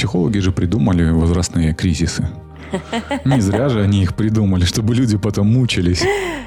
[0.00, 2.26] Психологи же придумали возрастные кризисы.
[3.26, 6.02] Не зря же они их придумали, чтобы люди потом мучились.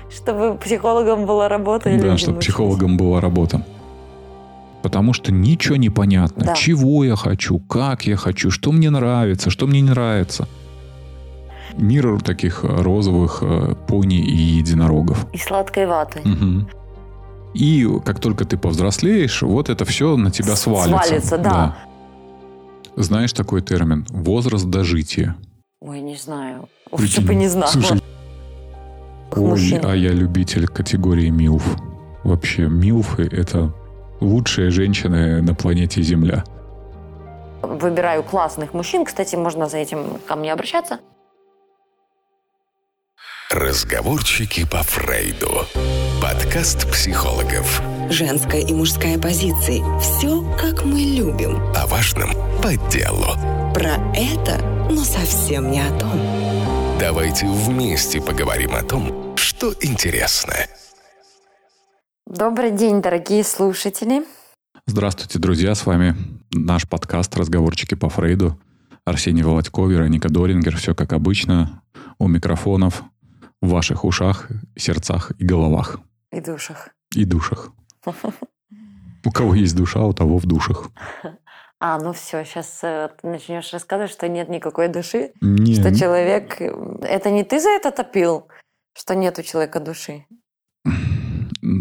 [0.09, 1.91] Чтобы психологом была работа.
[1.91, 2.39] и Да, чтобы мучились.
[2.39, 3.63] психологом была работа.
[4.81, 6.45] Потому что ничего не понятно.
[6.45, 6.53] Да.
[6.55, 10.47] Чего я хочу, как я хочу, что мне нравится, что мне не нравится.
[11.77, 15.27] Мир таких розовых э, пони и единорогов.
[15.31, 16.21] И сладкой ваты.
[16.23, 16.67] Мгм.
[17.53, 21.05] И как только ты повзрослеешь, вот это все на тебя свалится.
[21.05, 21.77] свалится, да.
[22.95, 24.05] Знаешь такой термин?
[24.09, 25.35] Возраст дожития.
[25.81, 26.69] Ой, не знаю.
[26.91, 27.71] Лучше бы не знала.
[27.71, 28.01] Слушай,
[29.35, 31.63] ой, а я любитель категории МИЛФ.
[32.23, 33.73] Вообще, МИЛФы— это
[34.21, 36.43] лучшие женщины на планете Земля.
[37.61, 39.05] Выбираю классных мужчин.
[39.05, 40.99] Кстати, можно за этим ко мне обращаться.
[43.53, 45.67] Разговорчики по Фрейду.
[46.19, 47.83] Подкаст психологов.
[48.09, 49.79] Женская и мужская позиции.
[50.01, 51.57] Все, как мы любим.
[51.75, 52.31] О важном
[52.63, 53.27] по делу.
[53.75, 56.19] Про это, но совсем не о том.
[56.99, 60.55] Давайте вместе поговорим о том, что интересно.
[62.25, 64.25] Добрый день, дорогие слушатели.
[64.87, 66.15] Здравствуйте, друзья, с вами
[66.51, 68.59] наш подкаст «Разговорчики по Фрейду».
[69.05, 70.75] Арсений Володько, Вероника Дорингер.
[70.77, 71.83] Все как обычно.
[72.17, 73.03] У микрофонов,
[73.63, 75.97] в ваших ушах, сердцах и головах.
[76.31, 76.89] И душах.
[77.15, 77.71] И душах.
[79.25, 80.89] У кого есть душа, у того в душах.
[81.79, 86.61] А, ну все, сейчас ты начнешь рассказывать, что нет никакой души, Не, что человек...
[86.61, 88.47] э, Это не ты за это топил,
[88.97, 90.25] что нет у человека души?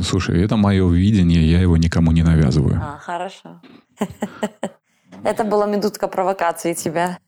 [0.03, 2.81] Слушай, это мое видение, я его никому не навязываю.
[2.83, 3.61] А, хорошо.
[5.25, 7.19] Это была минутка провокации тебя.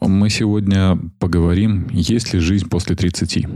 [0.00, 3.46] Мы сегодня поговорим, есть ли жизнь после 30.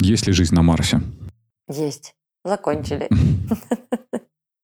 [0.00, 1.00] Есть ли жизнь на Марсе?
[1.68, 2.14] Есть.
[2.44, 3.08] Закончили.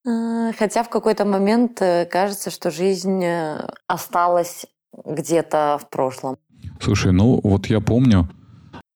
[0.09, 4.67] А, Хотя в какой-то момент э, кажется, что жизнь э, осталась
[5.05, 6.37] где-то в прошлом.
[6.81, 8.28] Слушай, ну вот я помню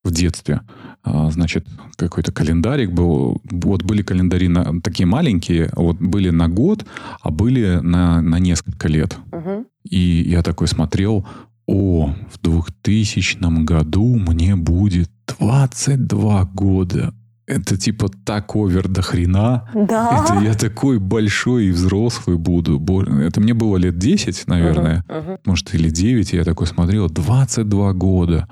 [0.04, 0.60] в детстве,
[1.05, 1.66] значит,
[1.97, 3.41] какой-то календарик был.
[3.50, 6.84] Вот были календари на, такие маленькие, вот были на год,
[7.22, 9.16] а были на, на несколько лет.
[9.33, 9.66] Мгм.
[9.84, 11.27] И я такой смотрел,
[11.66, 17.15] о, в 2000 году мне будет 22 года.
[17.47, 19.69] Это типа так овер до хрена.
[19.75, 20.25] Да.
[20.25, 22.81] Это я такой большой и взрослый буду.
[23.21, 25.05] Это мне было лет 10, наверное.
[25.09, 25.39] Мгм, мгм.
[25.47, 26.33] Может, или 9.
[26.33, 28.49] И я такой смотрел, 22 года.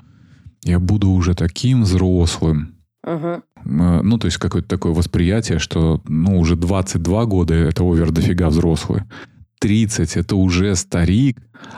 [0.63, 2.75] Я буду уже таким взрослым.
[3.03, 8.49] Э, Ну, то есть какое-то такое восприятие, что ну, уже 22 года это овер дофига
[8.49, 9.03] взрослый.
[9.59, 11.37] 30 это уже старик,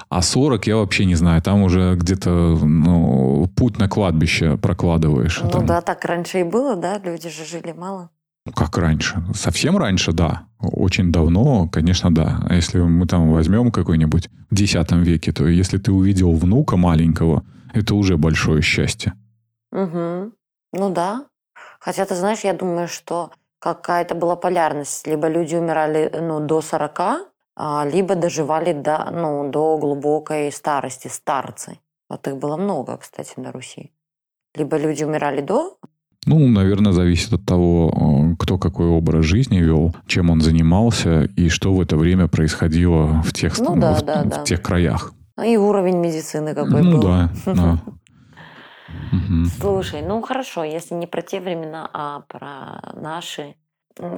[0.10, 1.42] а 40 я вообще не знаю.
[1.42, 5.42] Там уже где-то ну, путь на кладбище прокладываешь.
[5.44, 7.00] Ну Там да, так раньше и было, да?
[7.00, 8.10] Люди же жили мало.
[8.56, 9.24] Как раньше?
[9.36, 10.44] Совсем раньше, да.
[10.60, 12.44] Очень давно, конечно, да.
[12.48, 17.44] А если мы там возьмем какой-нибудь в X веке, то если ты увидел внука маленького,
[17.74, 19.14] это уже большое счастье.
[19.72, 20.34] Мгм.
[20.74, 21.26] Ну да.
[21.80, 25.08] Хотя, ты знаешь, я думаю, что какая-то была полярность.
[25.08, 27.00] Либо люди умирали ну, до 40,
[27.56, 31.80] а, либо доживали до, ну, до глубокой старости, старцы.
[32.10, 33.92] Вот их было много, кстати, на Руси.
[34.56, 35.78] Либо люди умирали до,
[36.26, 41.50] Ну, наверное, зависит от того, э, кто какой образ жизни вел, чем он занимался и
[41.50, 44.44] что в это время происходило в тех, Ну да, в, да, в да.
[44.44, 45.14] тех краях.
[45.38, 47.02] Ну, и уровень медицины какой ну был.
[47.04, 47.78] да, да.
[49.60, 53.56] Слушай, ну хорошо, если не про те времена, а про наши.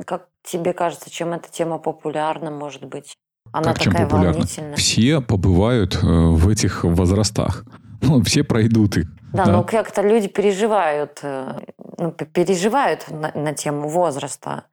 [0.05, 3.15] Как тебе кажется, чем эта тема популярна, может быть?
[3.51, 4.33] Она как чем такая популярно?
[4.33, 4.75] волнительная.
[4.75, 7.65] Все побывают э, в этих возрастах.
[8.05, 9.05] Ну, все пройдут их.
[9.31, 9.51] Да, Да.
[9.53, 11.61] ну как-то люди переживают, э,
[11.97, 14.65] ну, переживают на, на тему возраста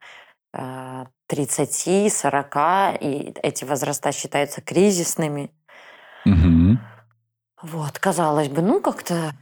[0.53, 2.57] э, 30, 40,
[3.01, 5.53] и эти возраста считаются кризисными.
[6.25, 6.79] Мгм.
[7.63, 9.35] Вот, казалось бы, ну как-то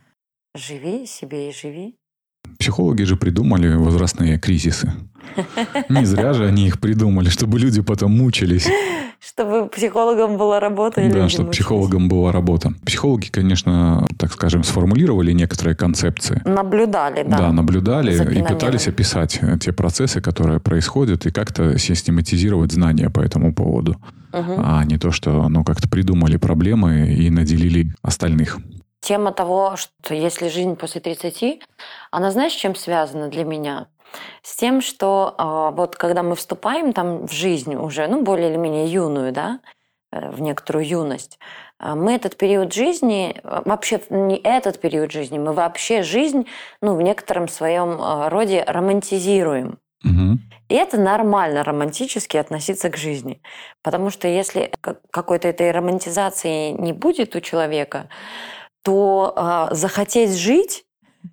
[0.55, 1.99] живи себе и живи.
[2.69, 4.93] Психологи же придумали возрастные кризисы.
[5.89, 8.69] Не зря же они их придумали, чтобы люди потом мучились.
[9.21, 11.01] Чтобы психологом была работа.
[11.01, 11.57] и Да, чтобы мучились.
[11.57, 12.75] психологом была работа.
[12.85, 16.43] Психологи, конечно, так скажем, сформулировали некоторые концепции.
[16.45, 17.39] Наблюдали, да.
[17.39, 23.21] Да, наблюдали и пытались описать э, те процессы, которые происходят, и как-то систематизировать знания по
[23.21, 23.97] этому поводу.
[24.35, 24.55] Мгм.
[24.59, 28.59] А не то, что ну, как-то придумали проблемы и наделили остальных.
[29.01, 31.63] Тема того, что если жизнь после 30,
[32.11, 33.89] она знаешь, чем связана для меня?
[34.43, 38.57] С тем, что а, вот когда мы вступаем там в жизнь уже, ну, более или
[38.57, 39.61] менее юную, да,
[40.13, 41.39] э, в некоторую юность,
[41.79, 46.47] а, мы этот период жизни, а, вообще не этот период жизни, мы вообще жизнь,
[46.81, 49.79] ну, в некотором своем роде романтизируем.
[50.69, 53.41] И это нормально романтически относиться к жизни.
[53.83, 58.09] Потому что если как- какой-то этой романтизации не будет у человека,
[58.89, 60.87] то а, захотеть жить,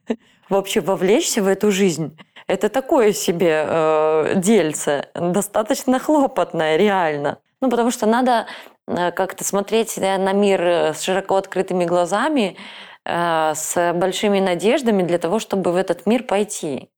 [0.50, 2.18] вообще вовлечься в эту жизнь,
[2.48, 7.38] это такое себе э, дельце, достаточно хлопотное, реально.
[7.62, 8.46] Ну, потому что надо
[8.88, 12.58] э, как-то смотреть э, на мир э, с широко открытыми глазами,
[13.06, 16.90] с большими надеждами для того, чтобы в этот мир пойти.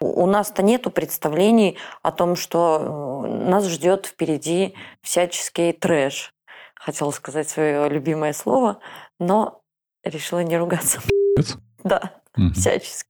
[0.00, 6.32] У нас-то нету представлений о том, что нас ждет впереди всяческий трэш.
[6.74, 8.78] Хотела сказать свое любимое слово,
[9.18, 9.59] но
[10.04, 11.00] решила не ругаться.
[11.84, 12.52] Да, Мгм.
[12.52, 13.08] всячески.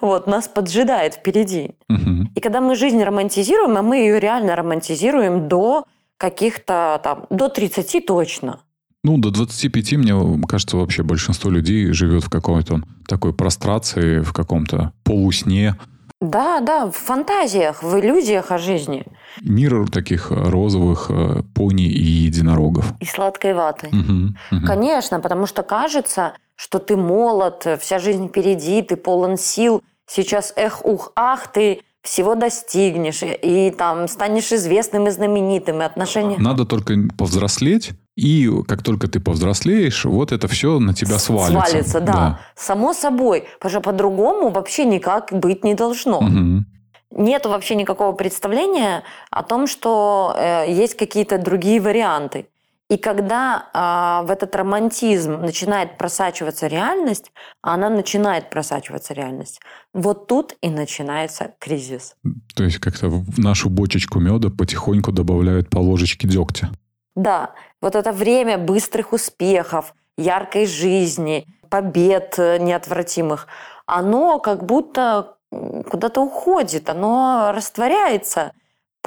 [0.00, 1.72] Вот, нас поджидает впереди.
[1.88, 2.30] Мгм.
[2.34, 5.84] И когда мы жизнь романтизируем, а мы ее реально романтизируем до
[6.18, 8.60] каких-то там, до 30 точно.
[9.04, 14.92] Ну, до 25, мне кажется, вообще большинство людей живет в какой-то такой прострации, в каком-то
[15.04, 15.76] полусне.
[16.20, 19.04] Да, да, в фантазиях, в иллюзиях о жизни.
[19.40, 22.92] Мир таких розовых э, пони и единорогов.
[22.98, 23.90] И сладкой ватой.
[23.92, 24.36] Мгм.
[24.50, 24.66] Мгм.
[24.66, 29.84] Конечно, потому что кажется, что ты молод, вся жизнь впереди, ты полон сил.
[30.06, 36.36] Сейчас эх, ух, ах, ты всего достигнешь и, там станешь известным и знаменитым, и отношения...
[36.38, 41.70] Надо только повзрослеть, и как только ты повзрослеешь, вот это все на тебя свалится.
[41.70, 42.40] Свалится, да.
[42.56, 43.44] Само собой.
[43.60, 46.20] Потому что по-другому вообще никак быть не должно.
[46.20, 46.66] Мгм.
[47.10, 52.46] Нет вообще никакого представления о том, что э, есть какие-то другие варианты.
[52.90, 57.32] И когда а, в этот романтизм начинает просачиваться реальность,
[57.62, 59.60] а она начинает просачиваться реальность,
[59.92, 62.16] вот тут и начинается кризис.
[62.54, 66.70] То есть как-то в нашу бочечку меда потихоньку добавляют по ложечке дегтя.
[67.14, 67.52] Да,
[67.82, 73.48] вот это время быстрых успехов, яркой жизни, побед э, неотвратимых,
[73.84, 78.52] оно как будто куда-то уходит, оно растворяется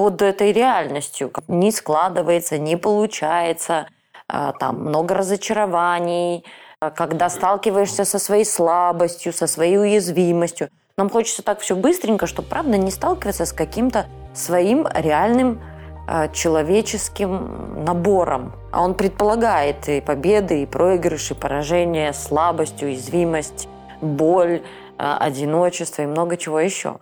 [0.01, 1.31] под этой реальностью.
[1.48, 3.86] Не складывается, не получается,
[4.27, 6.44] а, там много разочарований,
[6.80, 10.69] а, когда сталкиваешься со своей слабостью, со своей уязвимостью.
[10.98, 15.62] Нам хочется так все быстренько, чтобы, правда, не сталкиваться с каким-то своим реальным
[16.07, 18.54] э, человеческим набором.
[18.71, 23.68] А он предполагает и победы, и проигрыши, и поражения, слабость, уязвимость,
[24.01, 24.63] боль,
[24.97, 26.97] одиночество и много чего еще.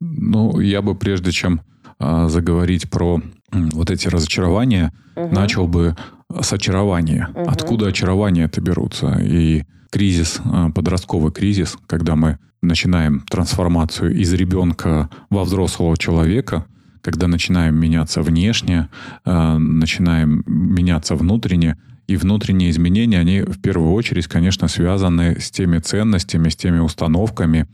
[0.00, 1.60] Ну, я бы прежде чем
[1.98, 3.20] а, заговорить про
[3.52, 5.32] вот эти разочарования, Мгм.
[5.32, 5.96] начал бы
[6.40, 7.28] с очарования.
[7.34, 7.48] Мгм.
[7.48, 9.18] Откуда очарования это берутся?
[9.22, 16.64] И кризис, а, подростковый кризис, когда мы начинаем трансформацию из ребенка во взрослого человека,
[17.02, 18.88] когда начинаем меняться внешне,
[19.24, 21.76] а, начинаем меняться внутренне,
[22.06, 27.66] и внутренние изменения, они в первую очередь, конечно, связаны с теми ценностями, с теми установками,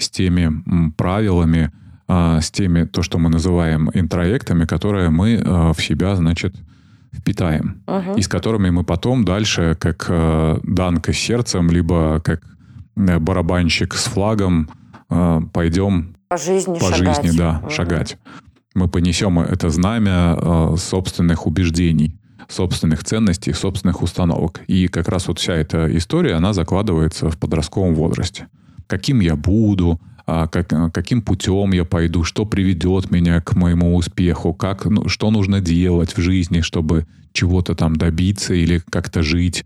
[0.00, 1.70] с теми правилами,
[2.06, 6.54] а, с теми, то, что мы называем интроектами, которые мы а, в себя, значит,
[7.14, 7.82] впитаем.
[7.86, 8.14] Мгм.
[8.16, 12.42] И с которыми мы потом дальше, как э, данка с сердцем, либо как
[12.96, 14.68] э, барабанщик с флагом,
[15.10, 17.22] э, пойдем По жизни по шагать.
[17.22, 17.70] жизни, да, Мгм.
[17.70, 18.18] шагать.
[18.74, 22.14] Мы понесем это знамя э, собственных убеждений,
[22.46, 24.60] собственных ценностей, собственных установок.
[24.66, 28.48] И как раз вот вся эта история, она закладывается в подростковом возрасте.
[28.88, 33.94] Каким я буду, а, как, а, каким путем я пойду, что приведет меня к моему
[33.94, 39.64] успеху, как, ну, что нужно делать в жизни, чтобы чего-то там добиться или как-то жить,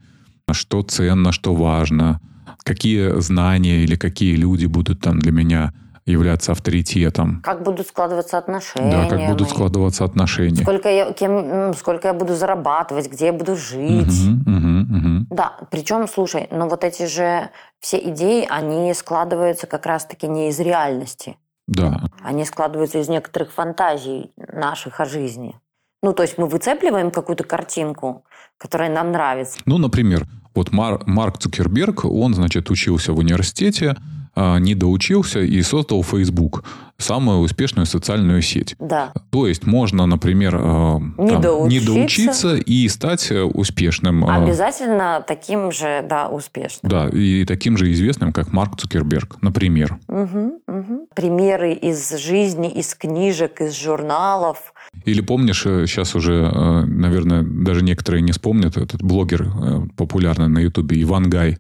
[0.51, 2.21] что ценно, что важно,
[2.65, 5.73] какие знания или какие люди будут там для меня
[6.05, 7.41] являться авторитетом.
[7.43, 8.91] Как будут складываться отношения.
[8.91, 9.51] Да, как будут мои.
[9.51, 10.63] складываться отношения.
[10.63, 14.09] Сколько я, кем, сколько я буду зарабатывать, где я буду жить.
[14.09, 14.72] Мгм, мгм.
[15.33, 17.49] Да, причем, слушай, но вот эти же
[17.81, 21.39] все идеи, они складываются как раз-таки не из реальности.
[21.67, 22.03] Да.
[22.23, 25.59] Они складываются из некоторых фантазий наших о жизни.
[26.03, 28.25] Ну, то есть мы выцепливаем какую-то картинку,
[28.59, 29.59] которая нам нравится.
[29.65, 33.97] Ну, например, вот Мар- Марк Цукерберг, он, значит, учился в университете,
[34.37, 36.65] не доучился и создал Facebook,
[36.99, 38.77] самую успешную социальную сеть.
[38.79, 39.13] Да.
[39.31, 41.69] То есть можно, например, а, Не там, доучиться.
[41.69, 44.25] не доучиться и стать э, успешным.
[44.25, 46.91] а, Обязательно таким же, да, успешным.
[46.91, 49.99] Да, и таким же известным, как Марк Цукерберг, например.
[50.09, 51.01] Мгм, мгм.
[51.15, 54.73] Примеры из жизни, из книжек, из журналов.
[55.05, 60.59] Или помнишь, сейчас уже, э, наверное, даже некоторые не вспомнят, этот блогер э, популярный на
[60.61, 61.59] Ютубе Иван Гай.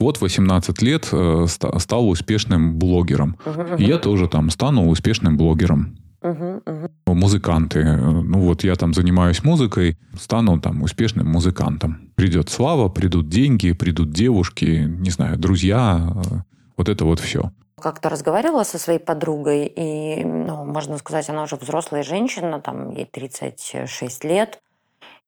[0.00, 3.36] Вот 18 лет э, ста- стал успешным блогером.
[3.44, 5.98] Мгм, И я тоже там стану успешным блогером.
[6.22, 6.90] мгм, мгм.
[7.06, 7.80] Музыканты.
[7.80, 12.10] э, Ну вот я там занимаюсь музыкой, стану там успешным музыкантом.
[12.14, 16.14] Придет слава, придут деньги, придут девушки, не знаю, друзья.
[16.16, 16.36] э,
[16.78, 17.50] Вот это вот все.
[17.82, 23.06] как-то разговаривала со своей подругой, и, ну, можно сказать, она уже взрослая женщина, там, ей
[23.06, 24.60] 36 лет,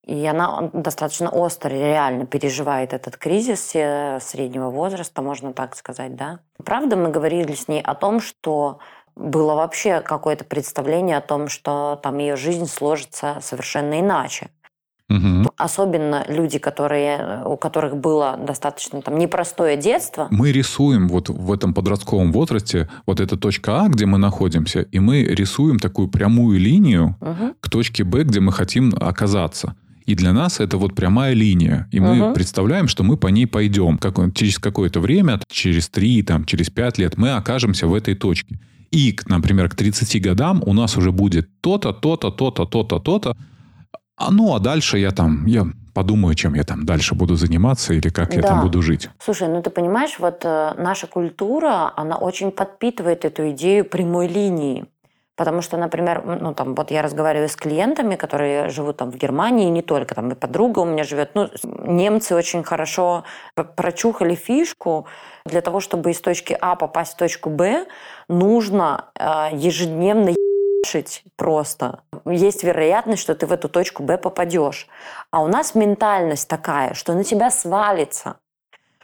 [0.04, 6.40] и она достаточно остро, реально переживает этот кризис э, среднего возраста, можно так сказать, да.
[6.64, 8.78] Правда, мы говорили с ней о том, что
[9.14, 14.50] было вообще какое-то представление о том, что там ее жизнь сложится совершенно иначе.
[15.09, 15.52] Угу.
[15.56, 20.26] Особенно люди, которые, у которых было достаточно там непростое детство.
[20.30, 24.99] Мы рисуем вот в этом подростковом возрасте вот эта точка А, где мы находимся, и
[24.99, 27.54] мы рисуем такую прямую линию угу.
[27.61, 29.76] к точке Б, где мы хотим оказаться.
[30.06, 31.88] И для нас это вот прямая линия.
[31.92, 32.35] И мы угу.
[32.35, 33.99] представляем, что мы по ней пойдем.
[33.99, 38.59] Как, через какое-то время, через три, там, через пять лет мы окажемся в этой точке.
[38.90, 43.37] И, например, к 30 годам у нас уже будет то-то, то-то, то-то, то-то, то-то.
[44.16, 48.09] А, ну, а дальше я там, я подумаю, чем я там дальше буду заниматься или
[48.09, 48.37] как да.
[48.37, 49.09] я там буду жить.
[49.18, 54.85] Слушай, ну ты понимаешь, вот э, наша культура, она очень подпитывает эту идею прямой линии.
[55.42, 59.68] Потому что, например, ну, там, вот я разговариваю с клиентами, которые живут там в Германии,
[59.70, 61.34] не только, там и подруга у меня живет.
[61.34, 63.25] Ну, немцы очень хорошо
[63.75, 65.06] прочухали фишку.
[65.44, 67.87] Для того, чтобы из точки А попасть в точку Б,
[68.28, 72.04] нужно э, ежедневно ебашить просто.
[72.25, 74.87] Есть вероятность, что ты в эту точку Б попадешь.
[75.32, 78.37] А у нас ментальность такая, что на тебя свалится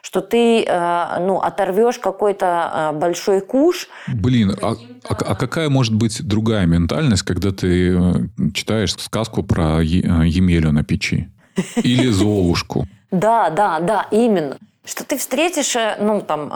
[0.02, 3.88] что ты э, ну, оторвешь какой-то э, большой куш.
[4.06, 4.74] Блин, а,
[5.08, 8.12] а, а какая может быть другая ментальность, когда ты э,
[8.54, 11.28] читаешь сказку про Емелю на печи?
[11.76, 12.86] Или Золушку?
[13.10, 14.58] Да, да, да, именно.
[14.84, 16.48] Что ты встретишь, ну, там,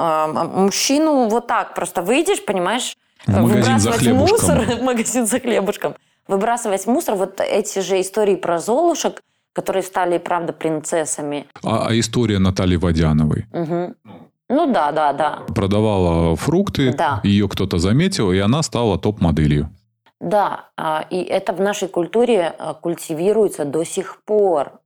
[0.64, 2.96] мужчину вот так, просто выйдешь, понимаешь,
[3.26, 4.56] в магазин за хлебушком.
[4.56, 5.94] мусор, в магазин за хлебушком.
[6.28, 9.20] Выбрасывать мусор, вот эти же истории про Золушек,
[9.52, 11.46] которые стали, правда, принцессами.
[11.62, 13.46] А, а история Натальи Водяновой?
[13.52, 13.94] Угу.
[14.48, 15.42] Ну да, да, да.
[15.54, 17.20] Продавала фрукты, да.
[17.24, 19.70] ее кто-то заметил, и она стала топ-моделью.
[20.20, 24.80] Да, а, и это в нашей культуре а, культивируется до сих пор.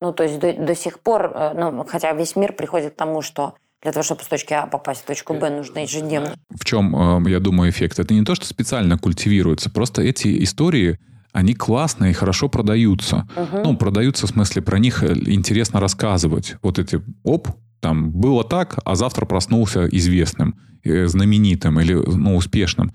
[0.00, 3.22] Ну, то есть до, до сих пор, э, ну, хотя весь мир приходит к тому,
[3.22, 6.34] что для того, чтобы с точки А попасть в точку Б, нужно ежедневно.
[6.50, 8.00] В чем, э, я думаю, эффект?
[8.00, 10.98] Это не то, что специально культивируется, просто эти истории
[11.32, 13.26] они классные и хорошо продаются.
[13.36, 13.62] Угу.
[13.64, 16.56] Ну, продаются в смысле, про них э, интересно рассказывать.
[16.62, 17.48] Вот эти, оп,
[17.80, 22.92] там, было так, а завтра проснулся известным, э, знаменитым или, ну, успешным.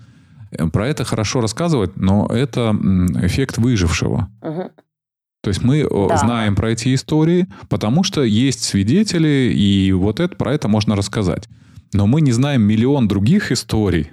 [0.52, 2.76] Э, про это хорошо рассказывать, но это
[3.22, 4.28] эффект выжившего.
[4.42, 4.70] Угу.
[5.42, 6.16] То есть мы да.
[6.16, 11.48] знаем про эти истории, потому что есть свидетели, и вот это, про это можно рассказать.
[11.92, 14.10] Но мы не знаем миллион других историй,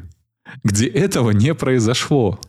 [0.63, 2.39] где этого не произошло.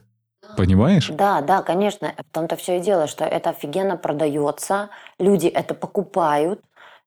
[0.56, 1.08] Понимаешь?
[1.08, 2.14] Да, да, конечно.
[2.18, 6.60] В том-то все и дело, что это офигенно продается, люди это покупают,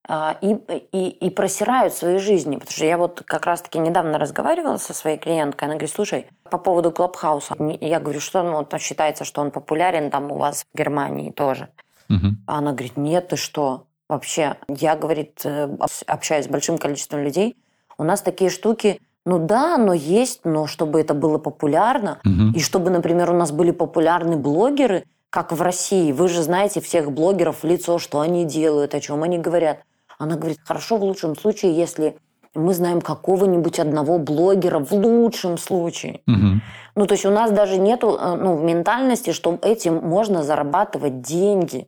[0.07, 0.55] а, и,
[0.91, 2.55] и, и просирают свои жизни.
[2.55, 6.57] Потому что я вот как раз-таки недавно разговаривала со своей клиенткой, она говорит, слушай, по
[6.57, 10.77] поводу Клабхауса, я говорю, что ну, там считается, что он популярен там у вас в
[10.77, 11.69] Германии тоже.
[12.09, 12.27] Угу.
[12.47, 13.85] А она говорит, нет, ты что?
[14.07, 15.69] Вообще, я, говорит, э,
[16.07, 17.55] общаюсь с большим количеством людей,
[17.99, 22.55] у нас такие штуки ну да, но есть, но чтобы это было популярно, угу.
[22.55, 26.11] и чтобы, например, у нас были популярны блогеры, как в России.
[26.11, 29.83] Вы же знаете всех блогеров в лицо, что они делают, о чем они говорят.
[30.17, 32.17] Она говорит, хорошо в лучшем случае, если
[32.55, 36.21] мы знаем какого-нибудь одного блогера в лучшем случае.
[36.27, 36.61] Угу.
[36.95, 41.87] Ну, то есть у нас даже нету э, ну, ментальности, что этим можно зарабатывать деньги.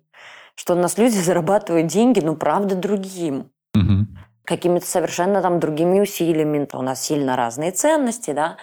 [0.56, 3.50] Что у нас люди зарабатывают деньги, ну, правда, другим.
[3.74, 4.06] Угу
[4.51, 6.67] какими-то совершенно там другими усилиями.
[6.74, 8.58] У нас сильно разные ценности, да.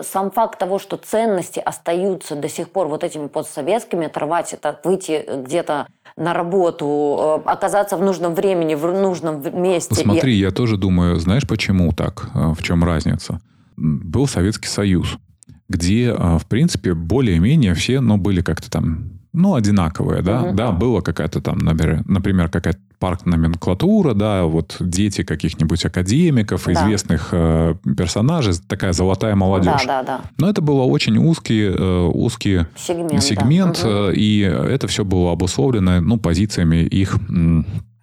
[0.00, 5.22] Сам факт того, что ценности остаются до сих пор вот этими постсоветскими, оторвать это, выйти
[5.44, 9.94] где-то на работу, э, оказаться в нужном времени, в нужном месте.
[9.96, 12.30] Смотри, я тоже думаю, знаешь, почему так?
[12.34, 13.38] Э, в чем разница?
[13.76, 15.18] Был Советский Союз,
[15.68, 20.54] где, э, в принципе, более-менее все, ну, были как-то там ну, одинаковые, да, угу.
[20.54, 26.72] да, было какая-то там, например, какая-то парк-номенклатура, да, вот дети каких-нибудь академиков, да.
[26.72, 29.84] известных э, персонажей, такая золотая молодежь.
[29.86, 30.20] Да, да, да.
[30.38, 34.10] Но это было очень узкий, э, узкий сегмент, сегмент да.
[34.10, 37.16] э, и это все было обусловлено, ну, позициями их,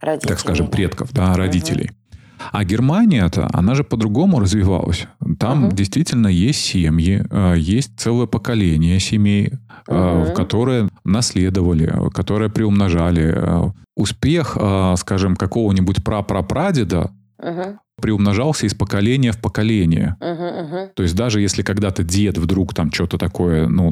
[0.02, 0.28] Родителей.
[0.28, 1.92] так скажем, предков, да, родителей.
[1.92, 1.94] Угу.
[2.52, 5.08] А Германия-то, она же по-другому развивалась.
[5.40, 5.76] Там угу.
[5.76, 9.54] действительно есть семьи, э, есть целое поколение семей,
[9.88, 10.34] угу.
[10.36, 13.34] которые наследовали, которые приумножали.
[13.36, 14.58] Э, успех,
[14.96, 20.16] скажем, какого-нибудь прапрапрадеда угу приумножался из поколения в поколение.
[20.20, 20.90] Uh-huh, uh-huh.
[20.96, 23.90] То есть даже если когда-то дед вдруг там что-то такое, ну,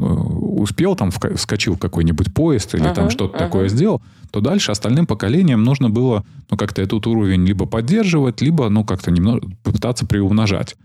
[0.58, 3.40] успел там, вскочил в какой-нибудь поезд или uh-huh, там что-то uh-huh.
[3.40, 8.70] такое сделал, то дальше остальным поколениям нужно было, ну, как-то этот уровень либо поддерживать, либо,
[8.70, 10.76] ну, как-то немного попытаться приумножать.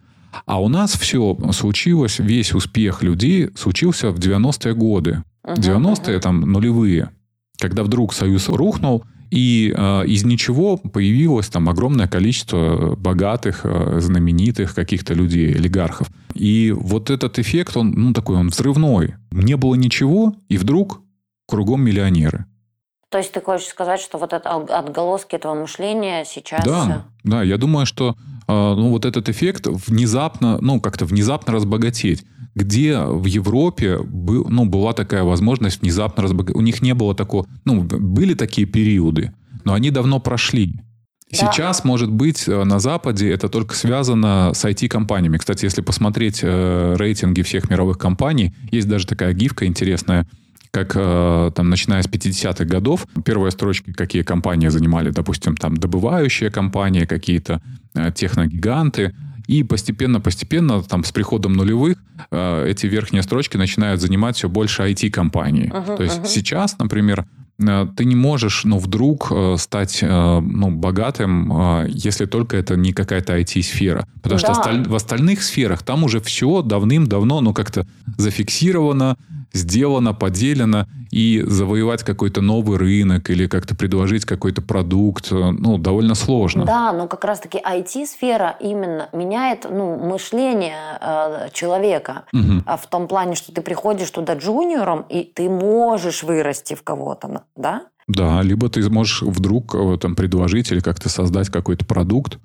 [0.47, 5.23] А у нас все случилось, весь успех людей случился в 90-е годы.
[5.45, 7.11] Мгм, 90-е, там, нулевые.
[7.59, 14.75] Когда вдруг Союз рухнул, и э, из ничего появилось там огромное количество богатых, э, знаменитых
[14.75, 16.09] каких-то людей, олигархов.
[16.35, 19.15] И вот этот эффект, он, ну, такой, он взрывной.
[19.31, 21.01] Не было ничего, и вдруг
[21.49, 22.45] кругом миллионеры.
[23.09, 26.65] То есть ты хочешь сказать, что вот это отголоски этого мышления сейчас...
[26.65, 28.17] Да, да, я думаю, что
[28.49, 32.25] э, ну, вот этот эффект внезапно, ну, как-то внезапно разбогатеть.
[32.55, 36.57] Где в Европе бы- ну, была такая возможность внезапно разбогатеть?
[36.57, 37.47] У них не было такого...
[37.65, 39.33] Ну, были такие периоды,
[39.65, 40.75] но они давно прошли.
[41.33, 41.51] Да.
[41.51, 45.39] Сейчас, может быть, э, на Западе это только связано с IT-компаниями.
[45.39, 50.29] Кстати, если посмотреть э, рейтинги всех мировых компаний, есть даже такая гифка интересная,
[50.73, 56.51] как э, там, начиная с 50-х годов, первые строчки, какие компании занимали, допустим, там добывающие
[56.51, 57.63] компании, какие-то
[57.95, 59.15] э, техногиганты,
[59.47, 61.97] и постепенно-постепенно, там, с приходом нулевых,
[62.31, 65.71] э, эти верхние строчки начинают занимать все больше IT-компаний.
[65.75, 66.27] Мгм, То есть мгм.
[66.29, 67.25] сейчас, например,
[67.61, 72.93] э, ты не можешь, ну, вдруг э, стать, э, ну, богатым, если только это не
[72.93, 74.07] какая-то IT-сфера.
[74.23, 74.61] Потому что Да.
[74.61, 79.17] осталь- в остальных сферах там уже все давным-давно, ну, как-то зафиксировано,
[79.53, 86.15] сделано, поделено, и завоевать какой-то новый рынок или как-то предложить какой-то продукт, э, ну, довольно
[86.15, 86.65] сложно.
[86.65, 92.25] Да, но как раз-таки IT-сфера именно меняет ну, мышление э, человека.
[92.65, 97.43] А в том плане, что ты приходишь туда джуниором, и ты можешь вырасти в кого-то,
[97.57, 97.83] да?
[98.09, 102.39] Да, либо ты можешь вдруг э, там предложить или как-то создать какой-то продукт,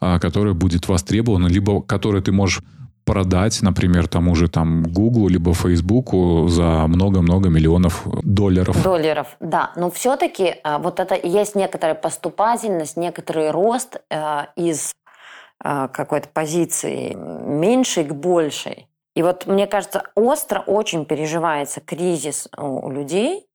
[0.00, 2.62] а, который будет востребован, либо который ты можешь
[3.04, 8.82] продать, например, тому же там Google либо Фейсбуку за много-много миллионов долларов.
[8.82, 9.72] Долларов, да.
[9.76, 14.92] Но все-таки вот это есть некоторая поступательность, некоторый рост э, из
[15.64, 18.88] э, какой-то позиции меньшей к большей.
[19.14, 23.46] И вот, мне кажется, остро очень переживается кризис у людей,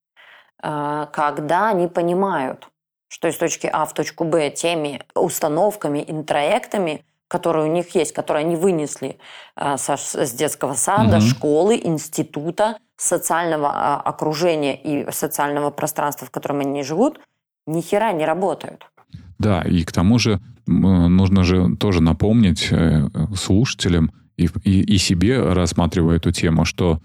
[0.61, 2.67] когда они понимают,
[3.07, 8.45] что из точки А в точку Б теми установками, интроектами, которые у них есть, которые
[8.45, 9.17] они вынесли
[9.55, 11.21] э, с детского сада, Мгм.
[11.21, 17.19] школы, института, социального а, окружения и социального пространства, в котором они живут,
[17.67, 18.87] ни хера не работают.
[19.37, 25.53] Да, и к тому же нужно же тоже напомнить э, слушателям и, и, и себе,
[25.53, 26.99] рассматривая эту тему, что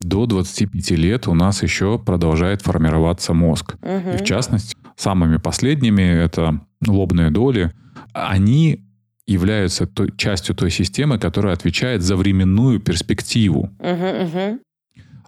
[0.00, 3.76] до 25 лет у нас еще продолжает формироваться мозг.
[3.82, 7.72] И в частности, самыми последними это лобные доли.
[8.12, 8.84] Они
[9.26, 13.70] являются той, частью той системы, которая отвечает за временную перспективу.
[13.78, 14.60] Мгм, мгм.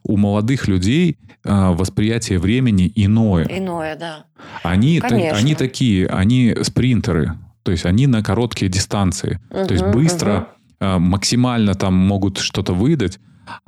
[0.07, 3.47] У молодых людей а, восприятие времени иное.
[3.49, 4.25] Иное, да.
[4.63, 7.33] Они, та- они такие, они спринтеры.
[7.63, 9.41] То есть они на короткие дистанции.
[9.51, 10.47] То есть быстро, мгм.
[10.81, 13.19] а, максимально там могут что-то выдать.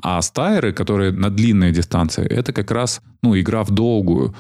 [0.03, 4.35] А стайеры, которые на длинные дистанции, это как раз ну, игра в долгую,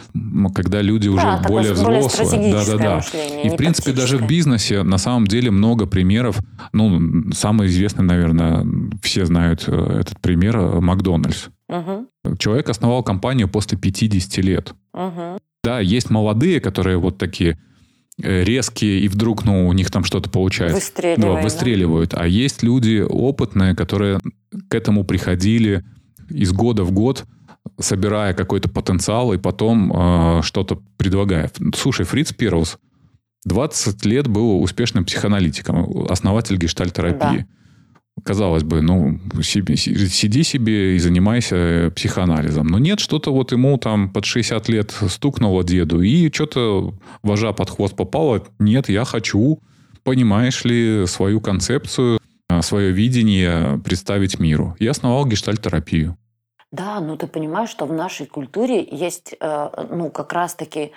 [0.55, 2.27] когда люди уже Да, более взрослые.
[2.29, 2.96] стратегическое Да-да-да.
[2.96, 6.38] мышление, И, в принципе, даже в бизнесе на самом деле много примеров.
[6.72, 8.66] Ну, самый известный, наверное,
[9.03, 11.46] все знают э, этот пример, э, Макдональдс.
[11.68, 12.07] Мгм,
[12.38, 14.75] Человек основал компанию после 50 лет.
[14.94, 15.38] мгм.
[15.64, 17.59] Да, есть молодые, которые вот такие
[18.18, 20.76] резкие, и вдруг, ну, у них там что-то получается.
[20.76, 21.42] Выстреливает, Да, да.
[21.42, 22.14] выстреливают.
[22.14, 24.20] А есть люди опытные, которые
[24.68, 25.85] к этому приходили
[26.31, 27.24] из года в год,
[27.79, 31.50] собирая какой-то потенциал и потом э, что-то предлагая.
[31.74, 32.79] Слушай, Фриц Перлс
[33.44, 37.46] 20 лет был успешным психоаналитиком, основатель гештальтерапии.
[38.27, 42.67] Казалось бы, ну, сиди себе и занимайся психоанализом.
[42.67, 47.71] Но нет, что-то вот ему там под 60 лет стукнуло деду, и что-то вожа под
[47.71, 48.43] хвост попало.
[48.59, 49.61] Нет, я хочу,
[50.03, 54.75] понимаешь ли, свою концепцию, а, свое видение представить миру.
[54.81, 56.17] Я основал гештальтерапию.
[56.73, 60.91] Да, но ты понимаешь, что в нашей культуре есть, э, ну, как раз-таки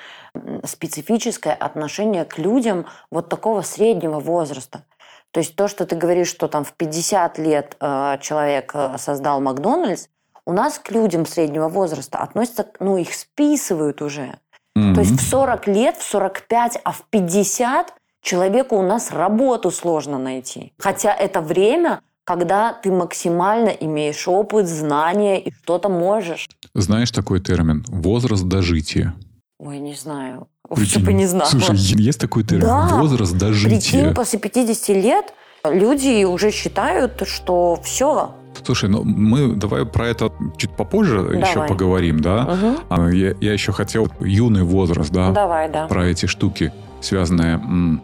[0.65, 4.83] специфическое отношение к людям вот такого среднего возраста.
[5.31, 9.41] То есть то, что ты говоришь, что там в 50 лет э, человек э, создал
[9.41, 10.07] Макдональдс,
[10.45, 14.39] у нас к людям среднего возраста относятся, ну, их списывают уже.
[14.73, 20.17] То есть в 40 лет, в 45, а в 50 человеку у нас работу сложно
[20.17, 20.73] найти.
[20.77, 26.47] Хотя это время, когда ты максимально имеешь опыт, знания и что-то можешь.
[26.73, 27.83] Знаешь такой термин?
[27.87, 29.15] Возраст дожития.
[29.59, 30.47] Ой, не знаю.
[30.75, 31.05] Прикинь.
[31.05, 31.45] бы не знала.
[31.49, 32.65] Слушай, есть такой термин?
[32.67, 32.87] Да.
[32.99, 33.69] Возраст дожития.
[33.79, 38.35] Прикинь, после 50 лет люди уже считают, что все.
[38.63, 41.69] Слушай, ну мы давай про это чуть попозже еще Давай.
[41.69, 42.77] поговорим, да?
[42.89, 45.87] А, Я, я еще хотел юный возраст, да, Давай, да.
[45.87, 48.01] про эти штуки, связанные м,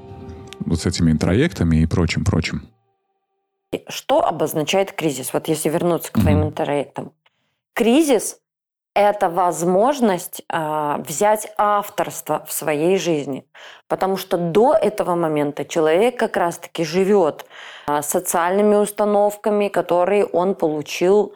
[0.59, 2.63] вот с этими интроектами и прочим-прочим.
[3.89, 5.31] Что обозначает кризис?
[5.33, 7.11] Вот если вернуться к твоим интернетам.
[7.73, 8.37] Кризис–
[8.95, 13.45] это возможность э, взять авторство в своей жизни.
[13.87, 17.45] Потому что до этого момента человек как раз-таки живет
[17.87, 21.33] э, социальными установками, которые он получил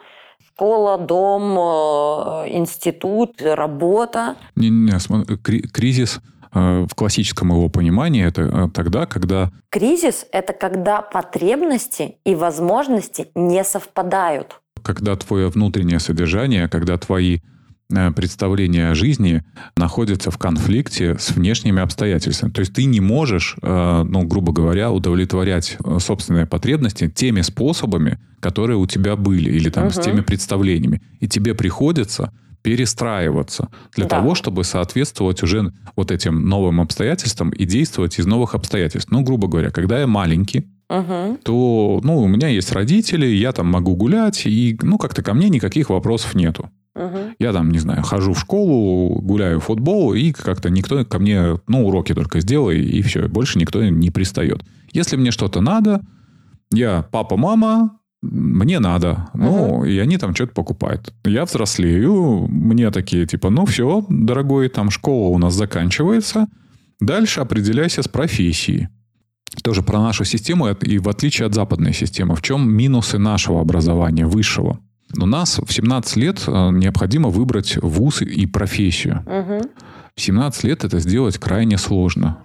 [0.60, 4.36] школа, дом, э, институт, работа.
[4.56, 4.98] Не-не,
[5.68, 6.20] кризис
[6.54, 9.50] э, в классическом его понимании это э, тогда, когда...
[9.68, 14.60] Кризис– это когда потребности и возможности не совпадают.
[14.82, 17.40] Когда твое внутреннее содержание, когда твои
[17.92, 19.42] Э, представление о жизни
[19.76, 22.50] находится в конфликте с внешними обстоятельствами.
[22.52, 28.18] То есть ты не можешь, э, ну, грубо говоря, удовлетворять э, собственные потребности теми способами,
[28.40, 29.92] которые у тебя были, или там угу.
[29.92, 31.02] с теми представлениями.
[31.18, 34.18] И тебе приходится перестраиваться для да.
[34.18, 39.10] того, чтобы соответствовать уже вот этим новым обстоятельствам и действовать из новых обстоятельств.
[39.10, 41.38] Ну, грубо говоря, когда я маленький, угу.
[41.42, 45.48] то, ну, у меня есть родители, я там могу гулять, и, ну, как-то ко мне
[45.48, 46.70] никаких вопросов нету.
[46.94, 47.36] Угу.
[47.38, 51.58] Я там, не знаю, хожу в школу, гуляю в футбол, и как-то никто ко мне,
[51.68, 54.62] ну, уроки только сделай, и все, больше никто не пристает.
[54.92, 56.00] Если мне что-то надо,
[56.72, 59.28] я папа, мама, мне надо.
[59.34, 59.84] Ну, угу.
[59.84, 61.14] и они там что-то покупают.
[61.24, 66.48] Я взрослею, мне такие, типа, ну, все, дорогой, там школа у нас заканчивается.
[67.00, 68.88] Дальше определяйся с профессией.
[69.62, 74.26] Тоже про нашу систему, и в отличие от западной системы, в чем минусы нашего образования,
[74.26, 74.78] высшего?
[75.18, 79.24] У нас в 17 лет э, необходимо выбрать вуз и профессию.
[79.26, 79.70] Угу.
[80.14, 82.44] В 17 лет это сделать крайне сложно.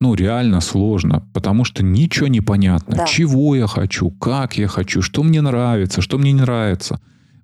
[0.00, 2.98] Ну, реально сложно, потому что ничего не понятно.
[2.98, 3.06] Да.
[3.06, 7.00] Чего я хочу, как я хочу, что мне нравится, что мне не нравится.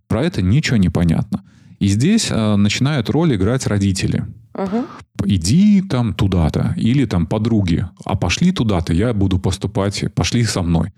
[0.07, 1.43] Про это ничего не понятно.
[1.81, 4.27] И здесь э, начинают роль играть родители.
[4.55, 4.85] Угу.
[5.25, 10.93] Иди там туда-то, или там подруги, а пошли туда-то, я буду поступать, пошли со мной.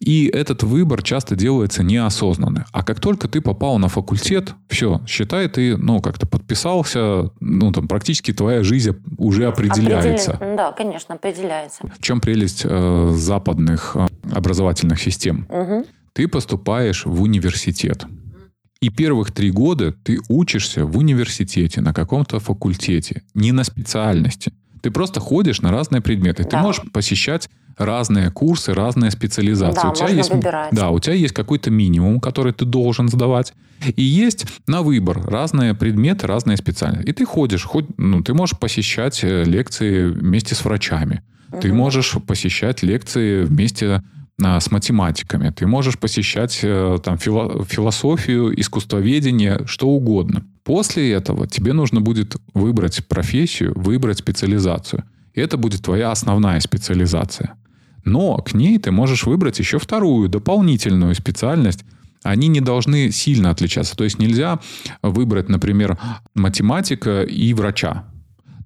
[0.00, 2.66] И этот выбор часто делается неосознанно.
[2.72, 7.88] А как только ты попал на факультет, все, считай, ты, ну, как-то подписался, ну, там,
[7.88, 10.32] практически твоя жизнь уже определяется.
[10.32, 10.56] Определен...
[10.56, 11.84] Да, конечно, определяется.
[11.98, 15.46] В чем прелесть э, западных э, образовательных систем?
[15.48, 15.86] Угу.
[16.12, 18.06] Ты поступаешь в университет.
[18.84, 24.52] И первых три года ты учишься в университете, на каком-то факультете, не на специальности.
[24.82, 26.42] Ты просто ходишь на разные предметы.
[26.42, 26.50] Да.
[26.50, 29.80] Ты можешь посещать разные курсы, разные специализации.
[29.80, 30.68] Да, у тебя можно есть, выбирать.
[30.72, 33.54] Да, у тебя есть какой-то минимум, который ты должен сдавать.
[33.96, 37.08] И есть на выбор разные предметы, разные специальности.
[37.08, 41.22] И ты ходишь, хоть, ну, ты можешь посещать э, лекции вместе с врачами.
[41.52, 41.60] Угу.
[41.62, 44.02] Ты можешь посещать лекции вместе
[44.38, 45.50] с математиками.
[45.50, 50.44] Ты можешь посещать э, там, фило- философию, искусствоведение, что угодно.
[50.64, 55.04] После этого тебе нужно будет выбрать профессию, выбрать специализацию.
[55.34, 57.54] И это будет твоя основная специализация.
[58.04, 61.84] Но к ней ты можешь выбрать еще вторую, дополнительную специальность.
[62.22, 63.96] Они не должны сильно отличаться.
[63.96, 64.60] То есть нельзя
[65.02, 65.98] выбрать, например,
[66.34, 68.04] математика и врача.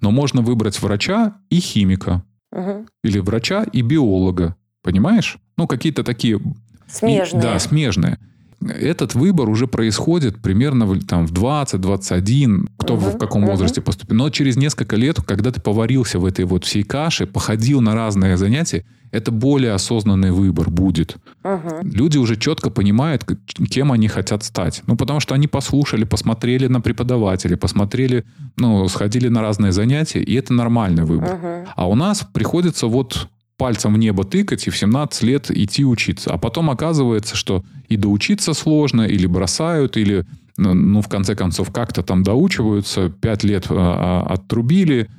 [0.01, 2.23] Но можно выбрать врача и химика.
[2.53, 2.87] Угу.
[3.05, 4.57] Или врача и биолога.
[4.89, 5.37] Понимаешь?
[5.59, 6.41] Ну, какие-то такие...
[6.87, 7.41] Смежные.
[7.41, 8.19] И, да, смежные
[8.61, 13.53] этот выбор уже происходит примерно в, там, в 20-21, кто угу, в каком угу.
[13.53, 14.17] возрасте поступил.
[14.17, 18.37] Но через несколько лет, когда ты поварился в этой вот всей каше, походил на разные
[18.37, 21.17] занятия, это более осознанный выбор будет.
[21.45, 21.83] Угу.
[21.83, 23.25] Люди уже четко понимают,
[23.71, 24.83] кем они хотят стать.
[24.87, 28.25] Ну, потому что они послушали, посмотрели на преподавателей, посмотрели,
[28.57, 31.35] ну, сходили на разные занятия, и это нормальный выбор.
[31.35, 31.69] Угу.
[31.77, 36.33] А у нас приходится вот пальцем в небо тыкать и в 17 лет идти учиться.
[36.33, 40.25] А потом оказывается, что и доучиться сложно, или бросают, или,
[40.57, 45.11] ну, ну в конце концов, как-то там доучиваются, 5 лет а, а, отрубили,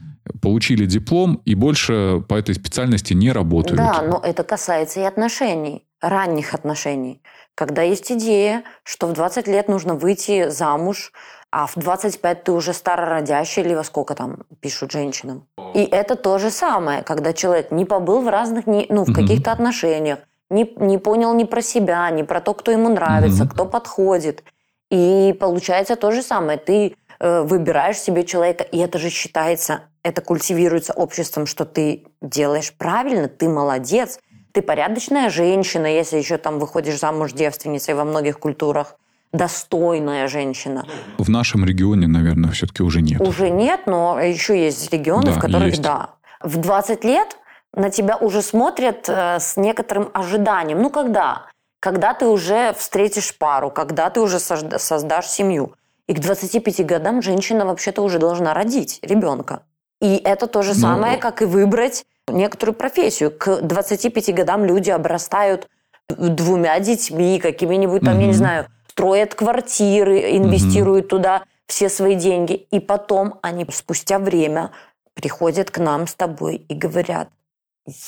[0.41, 3.77] получили диплом и больше по этой специальности не работают.
[3.77, 7.21] Да, но это касается и отношений, ранних отношений.
[7.55, 11.11] Когда есть идея, что в 20 лет нужно выйти замуж,
[11.51, 15.47] а в 25 ты уже старородящий или во сколько там пишут женщинам.
[15.73, 19.51] И это то же самое, когда человек не побыл в разных, не, ну, в каких-то
[19.51, 24.43] отношениях, не, не понял ни про себя, ни про то, кто ему нравится, кто подходит.
[24.91, 26.57] И получается то же самое.
[26.57, 32.73] Ты э, выбираешь себе человека, и это же считается, это культивируется обществом, что ты делаешь
[32.75, 34.19] правильно, ты молодец,
[34.51, 38.95] ты порядочная женщина, если еще там выходишь замуж девственницей во многих культурах
[39.31, 40.85] достойная женщина.
[41.17, 43.21] В нашем регионе, наверное, все-таки уже нет.
[43.21, 45.81] Уже нет, но еще есть регионы, да, в которых есть.
[45.81, 46.11] да.
[46.41, 47.37] В 20 лет
[47.73, 50.81] на тебя уже смотрят э, с некоторым ожиданием.
[50.81, 51.47] Ну, когда?
[51.79, 55.73] Когда ты уже встретишь пару, когда ты уже создашь семью.
[56.07, 59.61] И к 25 годам женщина вообще-то уже должна родить ребенка.
[60.01, 63.31] И это то же ну, самое, как и выбрать некоторую профессию.
[63.31, 65.67] К 25 годам люди обрастают
[66.09, 68.67] двумя детьми, какими-нибудь там, я не знаю,
[68.99, 72.53] строят квартиры, инвестируют туда все свои деньги.
[72.53, 74.71] И потом они спустя время
[75.13, 77.29] приходят к нам с тобой и говорят,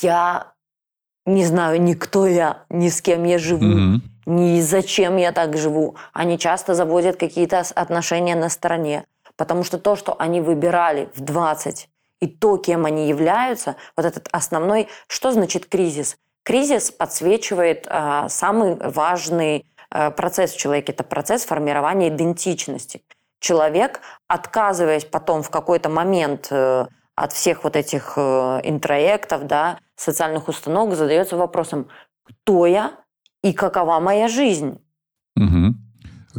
[0.02, 0.52] я
[1.24, 4.02] не знаю, ни кто я, ни с кем я живу, Мгм.
[4.26, 5.96] ни зачем я так живу.
[6.12, 9.06] Они часто заводят какие-то отношения на стороне.
[9.36, 11.88] Потому что то, что они выбирали в 20,
[12.20, 14.88] и то, кем они являются, вот этот основной...
[15.08, 16.18] Что значит кризис?
[16.44, 19.71] Кризис подсвечивает а, самый важный а,
[20.10, 20.92] процесс в человеке.
[20.92, 23.02] Это процесс формирования идентичности.
[23.40, 30.48] Человек, отказываясь потом в какой-то момент э, от всех вот этих э, интроектов, да, социальных
[30.48, 31.86] установок, задается вопросом,
[32.24, 32.92] кто я
[33.42, 34.78] и какова моя жизнь?
[35.36, 35.76] Мгм.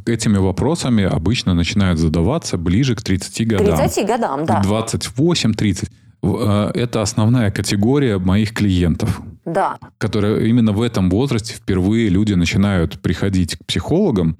[0.05, 3.77] Этими вопросами обычно начинают задаваться ближе к 30 К годам.
[3.77, 4.61] 30 годам, да.
[4.63, 5.89] 28-30.
[6.21, 9.77] В- э, Это основная категория моих клиентов, Да.
[9.97, 14.37] которые именно в этом возрасте впервые люди начинают приходить к психологам,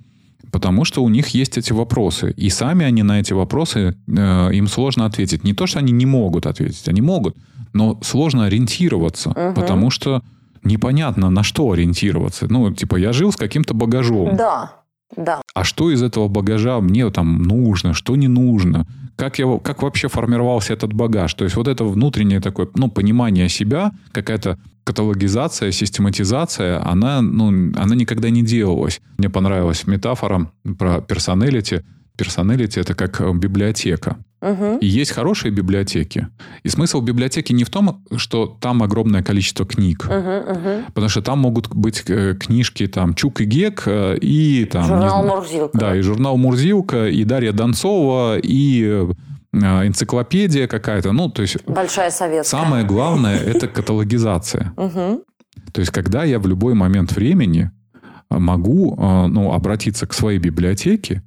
[0.51, 2.31] потому что у них есть эти вопросы.
[2.37, 5.43] И сами они на эти вопросы, э, им сложно ответить.
[5.43, 7.35] Не то, что они не могут ответить, они могут,
[7.73, 9.53] но сложно ориентироваться, Мгм.
[9.55, 10.21] потому что
[10.63, 12.45] непонятно, на что ориентироваться.
[12.49, 14.35] Ну, типа, я жил с каким-то багажом.
[14.37, 14.71] Да.
[15.15, 15.41] Да.
[15.53, 20.07] а что из этого багажа мне там нужно, что не нужно, как, я, как вообще
[20.07, 21.33] формировался этот багаж.
[21.33, 27.95] То есть вот это внутреннее такое ну, понимание себя, какая-то каталогизация, систематизация, она, ну, она
[27.95, 29.01] никогда не делалась.
[29.17, 31.83] Мне понравилась метафора про персоналити.
[32.17, 34.17] Персоналити– это как библиотека.
[34.81, 36.27] И есть хорошие библиотеки.
[36.63, 40.05] И смысл библиотеки не в том, что там огромное количество книг.
[40.05, 40.85] Мгм, мгм.
[40.93, 44.83] Потому что там могут быть э, книжки там Чук и Гек э, и там...
[44.83, 45.77] Журнал знаю, «Мурзилка».
[45.77, 51.13] да, и журнал Мурзилка, и Дарья Донцова, и э, энциклопедия какая-то.
[51.13, 52.61] Ну, то есть Большая советская.
[52.61, 54.73] самое главное– это каталогизация.
[54.75, 57.71] То есть когда я в любой момент времени
[58.29, 61.23] могу ну, обратиться к своей библиотеке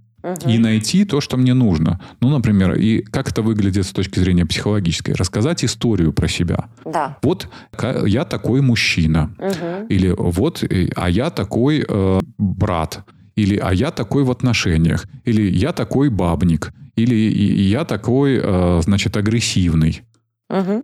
[0.47, 2.01] И найти то, что мне нужно.
[2.21, 5.15] Ну, например, и как это выглядит с точки зрения психологической.
[5.15, 6.69] Рассказать историю про себя.
[6.85, 7.19] Да.
[7.23, 7.49] Вот
[8.07, 9.31] я такой мужчина.
[9.39, 9.87] Мгм.
[9.89, 10.65] Или вот,
[10.97, 13.05] а я такой э, брат.
[13.37, 15.07] Или а я такой в отношениях.
[15.25, 16.73] Или я такой бабник.
[16.97, 20.03] Или я такой, э, значит, агрессивный.
[20.49, 20.83] Мгм.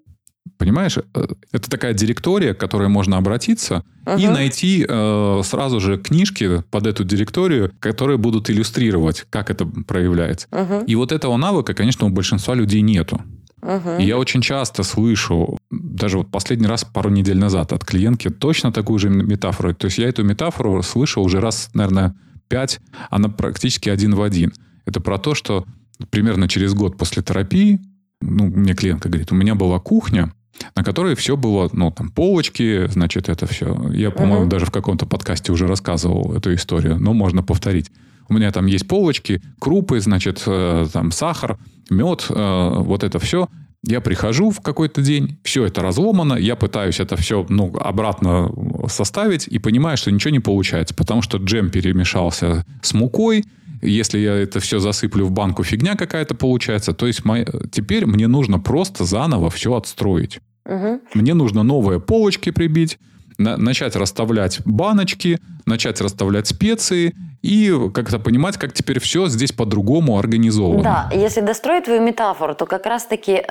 [0.62, 3.83] Понимаешь, Э, это такая директория, к которой можно обратиться
[4.18, 4.33] и Мгм.
[4.35, 10.46] найти э, сразу же книжки под эту директорию, которые будут иллюстрировать, как это проявляется.
[10.53, 10.85] Мгм.
[10.85, 13.20] И вот этого навыка, конечно, у большинства людей нету.
[13.61, 13.98] Мгм.
[13.98, 18.70] И я очень часто слышу, даже вот последний раз пару недель назад от клиентки точно
[18.70, 19.75] такую же метафору.
[19.75, 22.14] То есть я эту метафору слышал уже раз, наверное,
[22.46, 22.79] пять,
[23.11, 24.53] она практически один в один.
[24.87, 25.64] Это про то, что
[26.11, 27.81] примерно через год после терапии,
[28.20, 30.33] ну, мне клиентка говорит, у меня была кухня,
[30.77, 33.91] на которой все было, ну, там, полочки, значит, это все.
[33.93, 34.49] Я, по-моему, Мгм.
[34.49, 37.91] даже в каком-то подкасте уже рассказывал эту историю, но можно повторить.
[38.29, 41.59] У меня там есть полочки, крупы, значит, э, там сахар,
[41.91, 43.49] мед, э, вот это все.
[43.85, 48.49] Я прихожу в какой-то день, все это разломано, я пытаюсь это все ну, обратно
[48.87, 53.45] составить и понимаю, что ничего не получается, потому что джем перемешался с мукой,
[53.83, 56.92] если я это все засыплю в банку, фигня какая-то получается.
[56.92, 60.40] То есть моя- теперь мне нужно просто заново все отстроить.
[60.64, 61.01] Мгм.
[61.14, 62.99] Мне нужно новые полочки прибить,
[63.38, 70.18] на- начать расставлять баночки, начать расставлять специи и как-то понимать, как теперь все здесь по-другому
[70.18, 70.83] организовано.
[70.83, 73.42] Да, если достроить твою метафору, то как раз-таки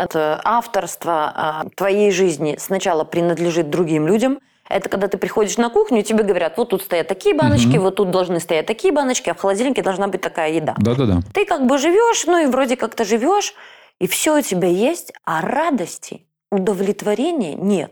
[0.45, 4.39] авторство а, твоей жизни сначала принадлежит другим людям.
[4.71, 7.95] Это когда ты приходишь на кухню, и тебе говорят, вот тут стоят такие баночки, вот
[7.95, 10.75] тут должны стоять такие баночки, а в холодильнике должна быть такая еда.
[10.77, 11.19] Да-да-да.
[11.33, 13.53] Ты как бы живешь, ну и вроде как-то живешь,
[13.99, 17.91] и все у тебя есть, а радости, удовлетворения нет.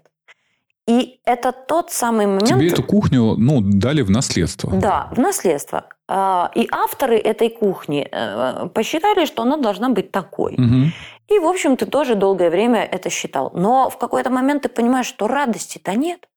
[0.88, 2.48] И это тот самый момент...
[2.48, 4.72] Тебе эту кухню, ну, дали в наследство.
[4.74, 5.86] Да, в наследство.
[6.08, 10.56] А, И авторы этой кухни э, посчитали, что она должна быть такой.
[10.58, 10.92] Мгм.
[11.28, 13.52] И, в общем, ты тоже долгое время это считал.
[13.54, 16.28] Но в какой-то момент ты понимаешь, что радости-то нет.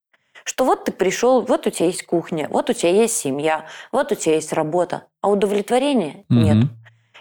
[0.45, 4.13] Что вот ты пришел, вот у тебя есть кухня, вот у тебя есть семья, вот
[4.13, 6.43] у тебя есть работа, а удовлетворения Мгм.
[6.43, 6.67] нет.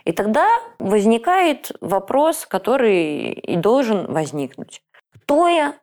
[0.05, 0.47] И тогда
[0.79, 4.81] возникает вопрос, который и должен возникнуть.
[5.23, 5.75] Кто я,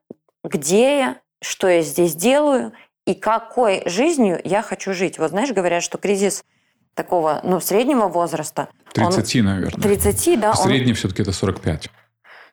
[0.43, 2.73] где я, что я здесь делаю
[3.07, 5.19] и какой жизнью я хочу жить.
[5.19, 6.45] Вот знаешь, говорят, что кризис
[6.95, 9.77] такого, ну, среднего возраста, 30, наверное.
[9.77, 11.91] он 30, да, он Средний все-таки это 45.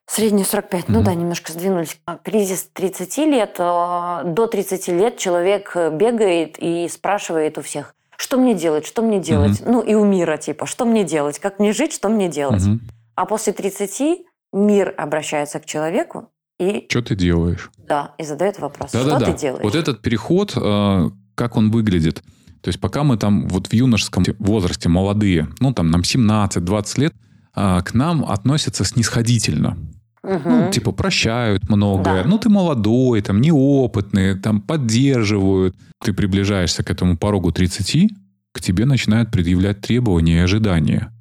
[0.07, 1.03] Средний 45, ну Мгм.
[1.05, 1.97] да, немножко сдвинулись.
[2.05, 7.95] А Кризис 30 лет, э, до 30 лет человек э, бегает и спрашивает у всех,
[8.15, 11.59] что мне делать, что мне делать, ну и у мира типа, что мне делать, как
[11.59, 12.63] мне жить, что мне делать.
[12.63, 12.81] Мгм.
[13.15, 17.71] А после 30 мир обращается к человеку и, Что ты делаешь?
[17.77, 19.31] да, и задает вопрос, что Да-да-да.
[19.33, 19.63] ты делаешь?
[19.63, 22.21] Вот этот переход, э, как он выглядит.
[22.61, 27.13] То есть пока мы там вот в юношеском возрасте молодые, ну там нам 17-20 лет,
[27.53, 29.77] а, к нам относятся снисходительно.
[30.25, 30.41] Мгм.
[30.45, 32.23] Ну, типа, прощают многое.
[32.23, 32.29] Да.
[32.29, 35.75] Ну, ты молодой, там, неопытный, там, поддерживают.
[36.03, 38.09] Ты приближаешься к этому порогу 30,
[38.51, 41.11] к тебе начинают предъявлять требования и ожидания.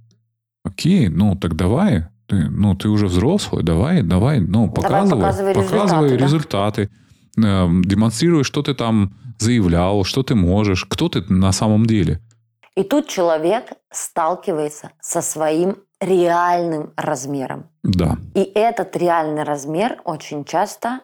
[0.65, 2.07] Окей, ну, так давай.
[2.27, 5.21] Ты, ну, ты уже взрослый, давай, давай, ну, показывай.
[5.21, 6.25] показывай показывай результаты, да.
[6.25, 6.91] результаты.
[7.37, 12.21] Э, демонстрируй, что ты там заявлял, что ты можешь, кто ты на самом деле.
[12.77, 17.67] И тут человек сталкивается со своим реальным размером.
[17.83, 18.19] Да.
[18.35, 21.01] И этот реальный размер очень часто,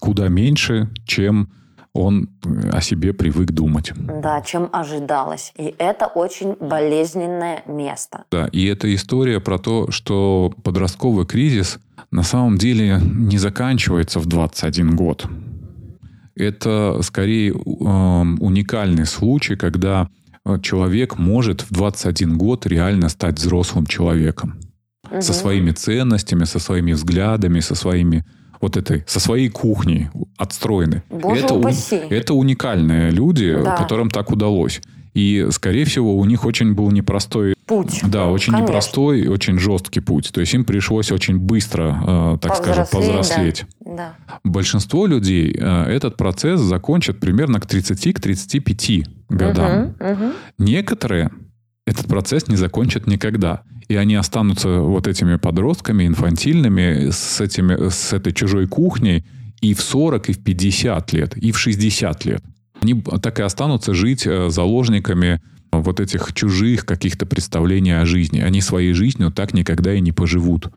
[0.00, 1.48] Куда меньше, чем
[1.92, 3.92] он э, о себе привык думать.
[3.96, 5.52] да, чем ожидалось.
[5.56, 8.24] И это очень болезненное место.
[8.30, 11.78] Да, и это история про то, что подростковый кризис
[12.10, 15.26] на самом деле не заканчивается в 21 год.
[16.36, 20.08] Это скорее э, уникальный случай, когда
[20.56, 24.58] человек может в 21 год реально стать взрослым человеком.
[25.20, 28.24] Со своими ценностями, со своими взглядами, со своими
[28.60, 31.02] вот этой, со своей кухней отстроены.
[31.10, 31.96] Боже это, упаси.
[32.10, 33.76] это уникальные люди, Да.
[33.76, 34.80] которым так удалось.
[35.18, 38.02] И, скорее всего, у них очень был непростой Путь.
[38.04, 38.68] да, очень Конечно.
[38.68, 40.30] непростой очень жесткий путь.
[40.32, 43.64] То есть им пришлось очень быстро, э, так скажем, повзрослеть.
[43.80, 44.14] Да.
[44.28, 44.40] да.
[44.44, 49.96] Большинство людей э, этот процесс закончат примерно к 30-35 годам.
[49.98, 50.32] Мгм, мгм.
[50.56, 51.32] Некоторые
[51.84, 53.62] этот процесс не закончат никогда.
[53.88, 59.24] И они останутся вот этими подростками, инфантильными, с, этими, с этой чужой кухней
[59.60, 62.44] и в 40, и в 50 лет, и в 60 лет.
[62.80, 65.40] Они так и останутся жить э, заложниками
[65.72, 68.40] вот этих чужих каких-то представлений о жизни.
[68.40, 70.70] Они своей жизнью так никогда и не поживут.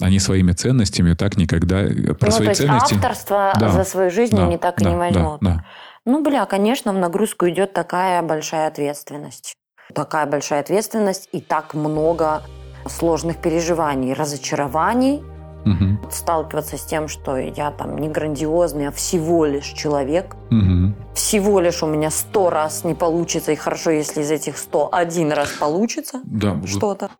[0.00, 1.82] Они своими ценностями так никогда...
[1.82, 2.94] э, Про ну, свои то есть ценности...
[2.94, 5.40] авторство Да, за свою жизнь Да, они так и да, не возьмут.
[5.40, 5.66] Да, да.
[6.04, 9.54] Ну, бля, конечно, в нагрузку идет такая большая ответственность.
[9.94, 12.42] Такая большая ответственность и так много
[12.86, 15.22] сложных переживаний, разочарований,
[15.64, 15.98] Мгм.
[16.10, 20.36] сталкиваться с тем, что я там не грандиозный, а всего лишь человек.
[20.50, 20.94] Мгм.
[21.14, 25.32] Всего лишь у меня сто раз не получится, и хорошо, если из этих сто один
[25.32, 27.10] раз получится Да, что-то.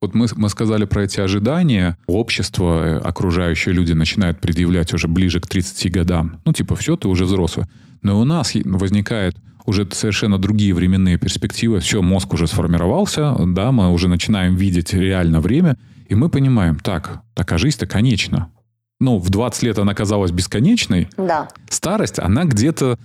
[0.00, 1.96] Вот мы, мы сказали про эти ожидания.
[2.08, 6.40] Общество, э, окружающие люди начинают предъявлять уже ближе к 30 годам.
[6.44, 7.66] Ну, типа, все, ты уже взрослый.
[8.02, 11.78] Но у нас возникает уже совершенно другие временные перспективы.
[11.78, 15.76] Все, мозг уже сформировался, да, мы уже начинаем видеть реально время,
[16.08, 18.48] и мы понимаем, так, так а жизнь-то конечна.
[19.00, 21.48] Ну, в 20 лет она казалась бесконечной, Да.
[21.68, 22.98] старость, она где-то,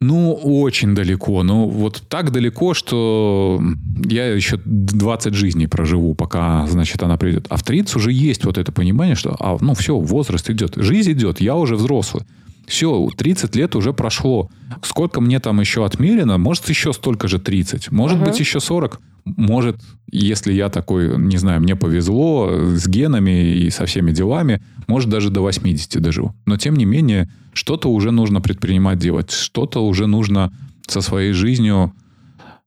[0.00, 1.42] ну, очень далеко.
[1.44, 3.62] Ну, вот так далеко, что
[4.04, 7.46] я еще 20 жизней проживу, пока, значит, она придет.
[7.50, 11.12] А в 30 уже есть вот это понимание, что, а, ну, все, возраст идет, жизнь
[11.12, 12.24] идет, я уже взрослый.
[12.66, 14.50] Все, 30 лет уже прошло.
[14.82, 16.38] Сколько мне там еще отмерено?
[16.38, 17.90] Может, еще столько же 30.
[17.92, 19.00] Может быть, еще 40.
[19.24, 25.08] Может, если я такой, не знаю, мне повезло с генами и со всеми делами, может,
[25.08, 26.34] даже до 80 доживу.
[26.46, 29.30] Но, тем не менее, что-то уже нужно предпринимать делать.
[29.30, 30.52] Что-то уже нужно
[30.86, 31.92] со своей жизнью...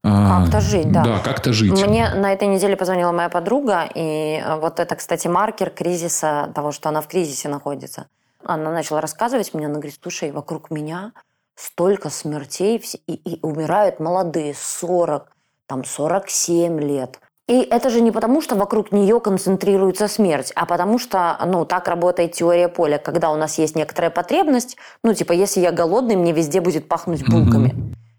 [0.04, 1.04] а, Как-то жить, да.
[1.04, 1.72] Да, как-то жить.
[1.72, 6.72] Мне на этой неделе позвонила моя подруга, и э, вот это, кстати, маркер кризиса, того,
[6.72, 8.08] что она в кризисе находится.
[8.44, 11.12] Она начала рассказывать мне, она говорит, слушай, вокруг меня
[11.56, 15.32] столько смертей, и, и умирают молодые, 40,
[15.68, 17.20] там 47 лет.
[17.48, 21.88] И это же не потому, что вокруг нее концентрируется смерть, а потому что, ну, так
[21.88, 26.34] работает теория поля, когда у нас есть некоторая потребность, ну, типа, если я голодный, мне
[26.34, 27.74] везде будет пахнуть булками.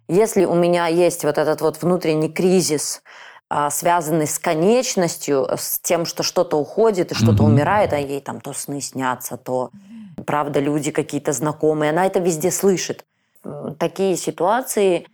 [0.08, 3.02] Если у меня есть вот этот вот внутренний кризис,
[3.50, 7.52] а, связанный с конечностью, с тем, что что-то уходит и что-то Мгм.
[7.52, 9.70] умирает, а ей там то сны снятся, то,
[10.26, 13.04] правда, люди какие-то знакомые, она это везде слышит.
[13.78, 15.06] Такие ситуации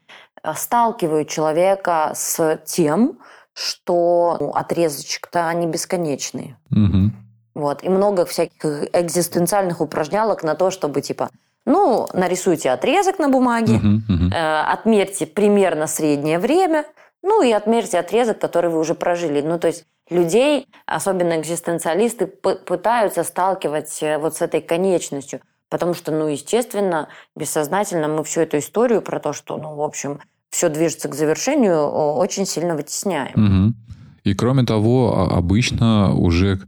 [0.54, 3.18] сталкивают человека с тем,
[3.54, 6.59] что ну, отрезочек-то они бесконечные.
[6.70, 7.12] Мгм.
[7.54, 7.85] Вот.
[7.85, 11.30] И много всяких экзистенциальных упражнялок на то, чтобы типа,
[11.64, 14.33] ну, нарисуйте отрезок на бумаге, Мгм, мгм.
[14.33, 16.84] э, отмерьте примерно среднее время,
[17.22, 19.40] ну и отмерьте отрезок, который вы уже прожили.
[19.40, 25.40] Ну, то есть людей, особенно экзистенциалисты, пытаются сталкивать э, вот с этой конечностью,
[25.70, 30.20] потому что, ну, естественно, бессознательно мы всю эту историю про то, что, ну, в общем,
[30.55, 33.32] все движется к завершению, очень сильно вытесняем.
[33.34, 33.74] Мгм.
[34.22, 36.61] И кроме того, а- обычно уже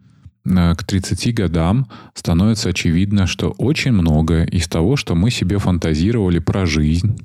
[0.44, 6.40] э, к 30 годам становится очевидно, что очень многое из того, что мы себе фантазировали
[6.40, 7.16] про жизнь,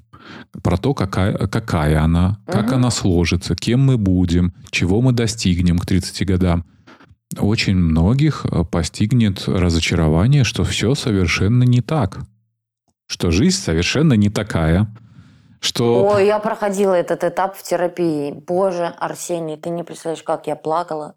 [0.63, 2.75] про то, какая, какая она, как Мгм.
[2.75, 6.63] она сложится, кем мы будем, чего мы достигнем к 30 годам,
[7.39, 12.19] очень многих э, постигнет разочарование, что все совершенно не так.
[13.07, 14.87] Что жизнь совершенно не такая.
[15.61, 16.05] Что...
[16.05, 18.31] Ой, я проходила этот этап в терапии.
[18.31, 21.13] Боже, Арсений, ты не представляешь, как я плакала.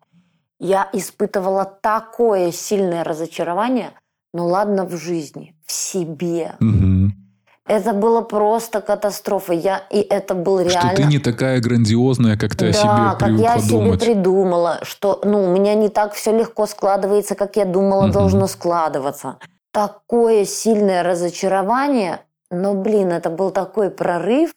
[0.60, 3.90] Я испытывала такое сильное разочарование,
[4.32, 6.54] ну ладно, в жизни, в себе.
[6.60, 7.14] Мгм.
[7.66, 9.54] Это было просто катастрофа.
[9.54, 10.92] Я, и это был реально...
[10.92, 14.00] Что ты не такая грандиозная, как ты о да, себе как я о себе думать.
[14.00, 18.12] придумала, что ну, у меня не так все легко складывается, как я думала Мгм.
[18.12, 19.38] должно складываться.
[19.72, 22.20] Такое сильное разочарование,
[22.54, 24.52] но, блин, это был такой прорыв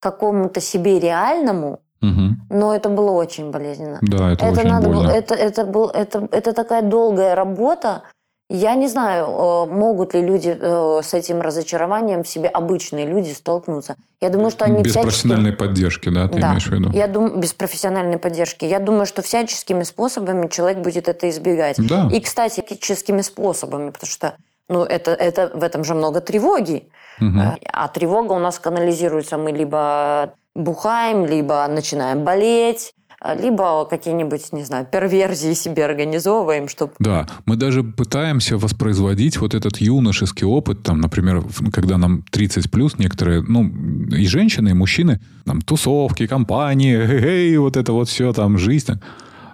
[0.00, 2.42] к какому-то себе реальному, Мгм.
[2.50, 3.98] но это было очень болезненно.
[4.02, 5.02] Да, это, Это очень надо больно.
[5.02, 8.02] было, это, это, был, это, это такая долгая работа.
[8.50, 13.30] Я не знаю, э, могут ли люди э, с этим разочарованием в себе, обычные люди,
[13.32, 13.96] столкнуться.
[14.22, 16.48] Я думаю, что они Без всячески- профессиональной поддержки, да, ты да.
[16.50, 16.90] имеешь в виду?
[16.92, 18.64] Я думаю, без профессиональной поддержки.
[18.64, 21.76] Я думаю, что всяческими способами человек будет это избегать.
[21.78, 22.08] Да.
[22.10, 24.34] И, кстати, всяческими способами, потому что
[24.68, 26.88] ну, это, это, в этом же много тревоги.
[27.20, 29.38] Э, А тревога у нас канализируется.
[29.38, 32.92] Мы либо бухаем, либо начинаем болеть,
[33.24, 36.92] э, либо какие-нибудь, не знаю, перверзии себе организовываем, чтобы...
[36.98, 41.42] Да, мы даже пытаемся воспроизводить вот этот юношеский опыт, там, например,
[41.72, 43.64] когда нам 30 плюс некоторые, ну,
[44.12, 49.00] и женщины, и мужчины, там, тусовки, компании, эй, вот это вот все, там, жизнь.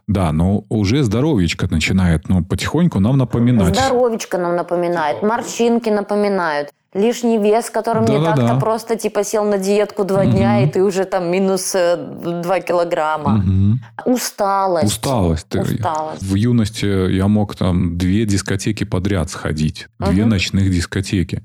[0.06, 3.74] Да, но уже здоровичка начинает, ну, потихоньку нам напоминать.
[3.74, 8.36] Здоровечко нам напоминает, морщинки напоминают, лишний вес, которым не Да-да-да.
[8.48, 11.96] так-то просто типа сел на диетку два дня, и ты уже там минус э,
[12.42, 13.30] два килограмма.
[13.38, 13.80] Мгм.
[14.04, 14.86] Усталость.
[14.86, 15.54] Усталость.
[15.56, 16.22] Усталость.
[16.22, 19.88] В юности я мог там две дискотеки подряд сходить.
[19.98, 20.30] Две Мгм.
[20.30, 21.42] ночных дискотеки.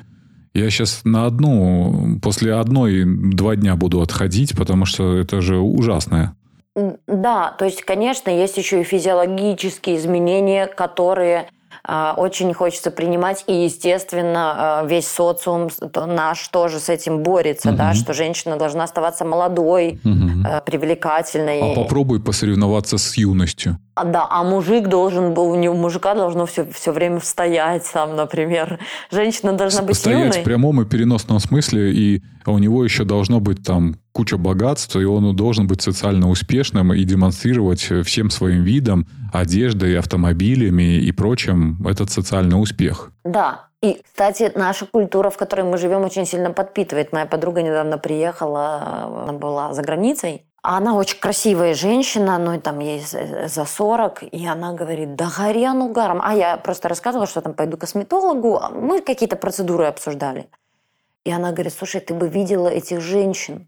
[0.54, 6.36] Я сейчас на одну, после одной два дня буду отходить, потому что это же ужасное.
[7.08, 11.48] Да, то есть, конечно, есть еще и физиологические изменения, которые
[11.84, 17.86] а, очень хочется принимать, и, естественно, а, весь социум наш тоже с этим борется, да,
[17.90, 17.94] Мгм.
[17.96, 21.72] что женщина должна оставаться молодой, э, привлекательной.
[21.72, 23.78] А попробуй посоревноваться с юностью.
[24.00, 28.16] А, да, а мужик должен был, у него мужика должно все, все время стоять сам,
[28.16, 28.80] например.
[29.12, 30.42] Женщина должна быть Стоять юной.
[30.42, 35.04] в прямом и переносном смысле, и у него еще должно быть там куча богатств, и
[35.04, 42.10] он должен быть социально успешным и демонстрировать всем своим видом, одеждой, автомобилями и прочим этот
[42.10, 43.12] социальный успех.
[43.26, 43.66] Да.
[43.82, 47.12] И, кстати, наша культура, в которой мы живем, очень сильно подпитывает.
[47.12, 50.44] Моя подруга недавно приехала, она была за границей.
[50.62, 55.30] А Она очень красивая женщина, ну, там ей за за 40, и она говорит, да
[55.36, 56.20] гори оно угаром.
[56.22, 60.50] А я просто рассказывала, что там пойду к косметологу, а мы какие-то процедуры обсуждали.
[61.24, 63.68] И она говорит, слушай, ты бы видела этих женщин.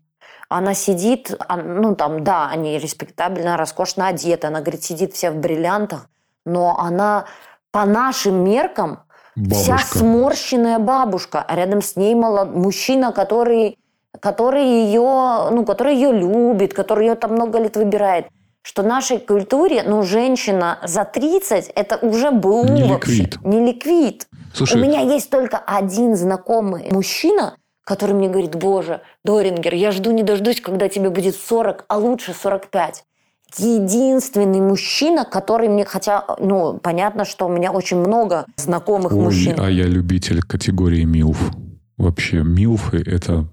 [0.49, 4.47] Она сидит, а, ну там, да, они респектабельно, роскошно одеты.
[4.47, 6.09] Она, говорит, сидит вся в бриллиантах,
[6.45, 7.25] но она
[7.71, 9.03] по нашим меркам
[9.35, 9.97] вся Бабушка.
[9.97, 12.53] сморщенная бабушка, а рядом с ней молод...
[12.53, 13.77] мужчина, который,
[14.19, 18.25] который ее, ну, который ее любит, который ее там много лет выбирает.
[18.63, 23.11] Что в нашей культуре, ну, женщина за 30 это уже БУ Не вообще.
[23.23, 23.37] ликвид.
[23.43, 24.27] Не ликвид.
[24.53, 30.11] Слушай, У меня есть только один знакомый мужчина, который мне говорит, боже, Дорингер, я жду
[30.11, 33.03] не дождусь, когда тебе будет 40, а лучше 45.
[33.57, 39.55] Единственный мужчина, который мне, хотя, ну, понятно, что у меня очень много знакомых ой, мужчин.
[39.59, 41.51] а я любитель категории МИЛФ.
[41.97, 43.45] Вообще, МИЛФы– это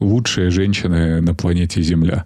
[0.00, 2.24] лучшие женщины на планете Земля.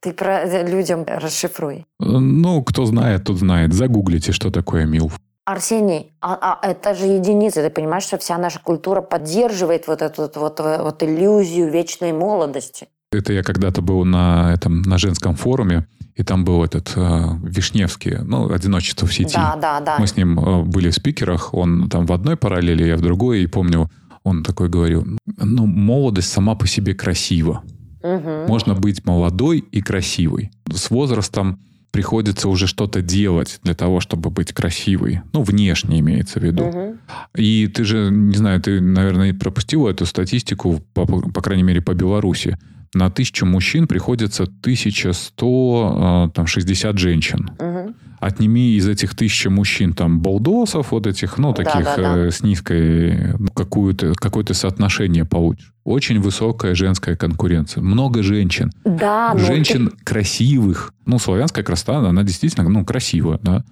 [0.00, 1.86] Ты про э, людям расшифруй.
[1.98, 3.72] Ну, кто знает, тот знает.
[3.72, 5.18] Загуглите, что такое МИЛФ.
[5.44, 7.62] Арсений, а, а это же единицы.
[7.62, 12.88] Ты понимаешь, что вся наша культура поддерживает вот эту вот, вот, вот иллюзию вечной молодости.
[13.12, 18.18] Это я когда-то был на этом на женском форуме, и там был этот э, Вишневский,
[18.18, 19.34] ну, одиночество в сети.
[19.34, 19.96] Да, да, да.
[19.98, 23.42] Мы с ним э, были в спикерах, он там в одной параллели, я в другой,
[23.42, 23.90] и помню,
[24.22, 25.06] он такой говорил,
[25.36, 27.62] ну, молодость сама по себе красива.
[28.02, 28.46] Мгм.
[28.46, 30.50] Можно быть молодой и красивой.
[30.72, 31.60] С возрастом
[31.90, 35.22] приходится уже что-то делать для того, чтобы быть красивой.
[35.32, 36.66] Ну, внешне имеется в виду.
[36.66, 37.00] Мгм.
[37.34, 41.94] И ты же, не знаю, ты, наверное, пропустила эту статистику, по, по крайней мере, по
[41.94, 42.58] Беларуси.
[42.92, 47.50] На тысячу мужчин приходится 1160 женщин.
[47.58, 47.94] Мгм.
[48.18, 52.18] Отними из этих тысячи мужчин там болдосов, вот этих, ну, Да, таких да, да.
[52.18, 55.72] э, с низкой, ну, какую-то, какое-то соотношение получишь.
[55.84, 57.82] Очень высокая женская конкуренция.
[57.82, 58.70] Много женщин.
[58.84, 60.92] Да, но женщин красивых.
[61.06, 63.64] Ну, славянская красота, она действительно, ну, красивая, да.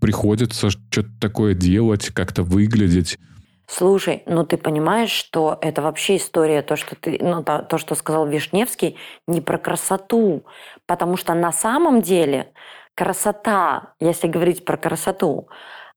[0.00, 3.18] Приходится что-то такое делать, как-то выглядеть.
[3.74, 7.94] Слушай, ну ты понимаешь, что это вообще история, то, что ты, ну, то, то, что
[7.94, 10.44] сказал Вишневский, не про красоту.
[10.86, 12.52] Потому что на самом деле
[12.94, 15.48] красота, если говорить про красоту,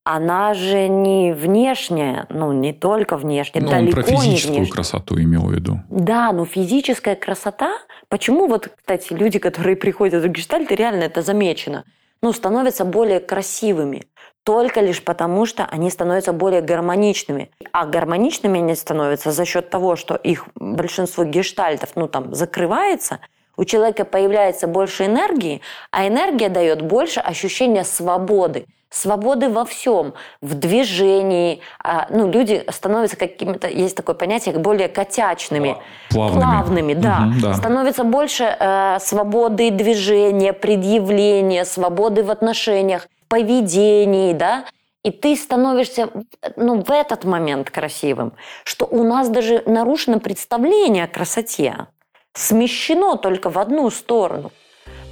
[0.05, 4.73] она же не внешняя, ну, не только внешняя, Ну, он далеко про не физическую внешняя.
[4.73, 5.81] красоту имел в виду.
[5.89, 7.73] Да, но физическая красота,
[8.07, 11.83] почему вот, кстати, люди, которые приходят в гештальт, реально это замечено,
[12.21, 14.03] ну, становятся более красивыми.
[14.45, 17.49] Только лишь потому, что они становятся более гармоничными.
[17.71, 23.19] А гармоничными они становятся за счет того, что их большинство гештальтов, ну, там, закрывается,
[23.57, 28.67] у человека появляется больше энергии, а энергия дает больше ощущения свободы.
[28.91, 31.59] Свободы во всем, в движении.
[31.83, 35.77] А, Ну, люди становятся какими-то, есть такое понятие, более котячными.
[36.11, 36.41] Плавными.
[36.41, 37.19] Плавными, да.
[37.21, 37.53] Мгм, да.
[37.55, 44.65] Становится больше э, свободы движения, предъявления, свободы в отношениях, поведении, да.
[45.03, 46.09] И ты становишься
[46.55, 48.31] ну, в этот момент красивым,
[48.63, 51.87] что у нас даже нарушено представление о красоте.
[52.33, 54.51] Смещено только в одну сторону.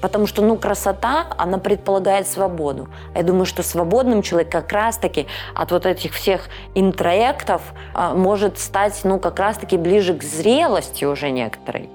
[0.01, 2.88] Потому что, ну, красота, она предполагает свободу.
[3.13, 7.61] А Я думаю, что свободным человек как раз-таки от вот этих всех интроектов
[7.93, 11.89] а, может стать, ну, как раз-таки ближе к зрелости уже некоторой.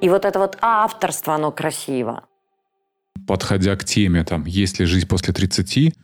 [0.00, 2.24] И вот это вот авторство, оно красиво.
[3.26, 5.94] Подходя к теме, там, есть ли жизнь после 30,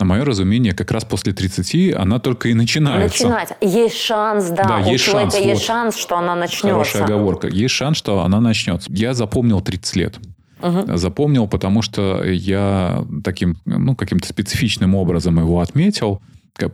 [0.00, 3.28] на мое разумение, как раз после 30 она только и начинается.
[3.28, 3.56] Начинать.
[3.60, 5.66] Есть шанс, да, Да, у есть человека шанс, есть вот.
[5.66, 6.70] шанс, что она начнется.
[6.70, 7.48] Хорошая оговорка.
[7.48, 8.90] Есть шанс, что она начнется.
[8.92, 10.18] Я запомнил 30 лет.
[10.62, 10.96] Мгм.
[10.96, 16.20] Запомнил, потому что я таким, ну, каким-то специфичным образом его отметил,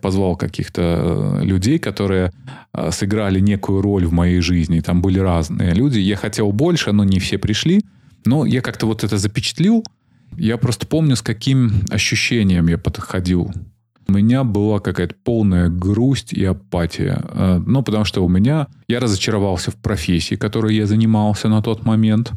[0.00, 2.32] позвал каких-то э, людей, которые
[2.72, 4.80] э, сыграли некую роль в моей жизни.
[4.80, 6.00] Там были разные люди.
[6.00, 7.82] Я хотел больше, но не все пришли.
[8.26, 9.84] Но я как-то вот это запечатлил.
[10.36, 13.52] Я просто помню, с каким ощущением я подходил.
[14.08, 17.20] У меня была какая-то полная грусть и апатия.
[17.24, 18.68] Э, Ну, потому что у меня...
[18.88, 22.32] Я разочаровался в профессии, которой я занимался на тот момент.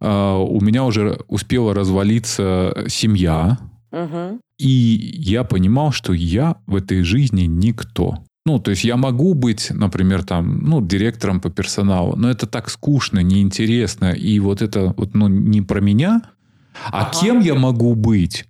[0.00, 3.58] Э, У меня уже успела развалиться семья.
[3.90, 4.40] Мгм.
[4.58, 4.68] И
[5.18, 8.18] я понимал, что я в этой жизни никто.
[8.44, 12.70] Ну, то есть я могу быть, например, там, ну, директором по персоналу, но это так
[12.70, 16.22] скучно, неинтересно, и вот это вот, ну, не про меня.
[16.90, 17.18] А Ага.
[17.20, 18.46] кем я могу быть,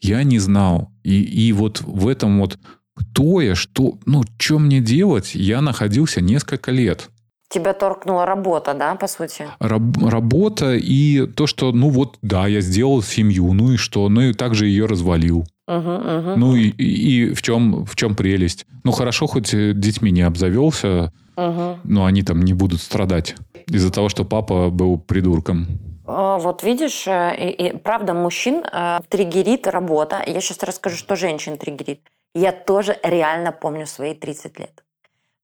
[0.00, 0.92] я не знал.
[1.02, 2.58] И, и вот в этом вот
[2.94, 7.10] кто я, что, ну, что мне делать, я находился несколько лет.
[7.52, 9.46] Тебя торкнула работа, да, по сути?
[9.60, 14.22] Раб- работа и то, что, ну вот, да, я сделал семью, ну и что, ну
[14.22, 15.44] и также ее развалил.
[15.68, 16.40] Мгм, мгм.
[16.40, 16.84] Ну и, и-
[17.28, 18.66] и в, чем, в чем прелесть?
[18.84, 21.80] Ну хорошо, хоть э, детьми не обзавелся, Мгм.
[21.84, 23.36] но они там не будут страдать
[23.68, 25.66] из-за того, что папа был придурком.
[26.06, 30.22] А, Вот видишь, э, и, и правда, мужчин э, триггерит работа.
[30.26, 32.00] Я сейчас расскажу, что женщин триггерит.
[32.34, 34.82] Я тоже реально помню свои 30 лет.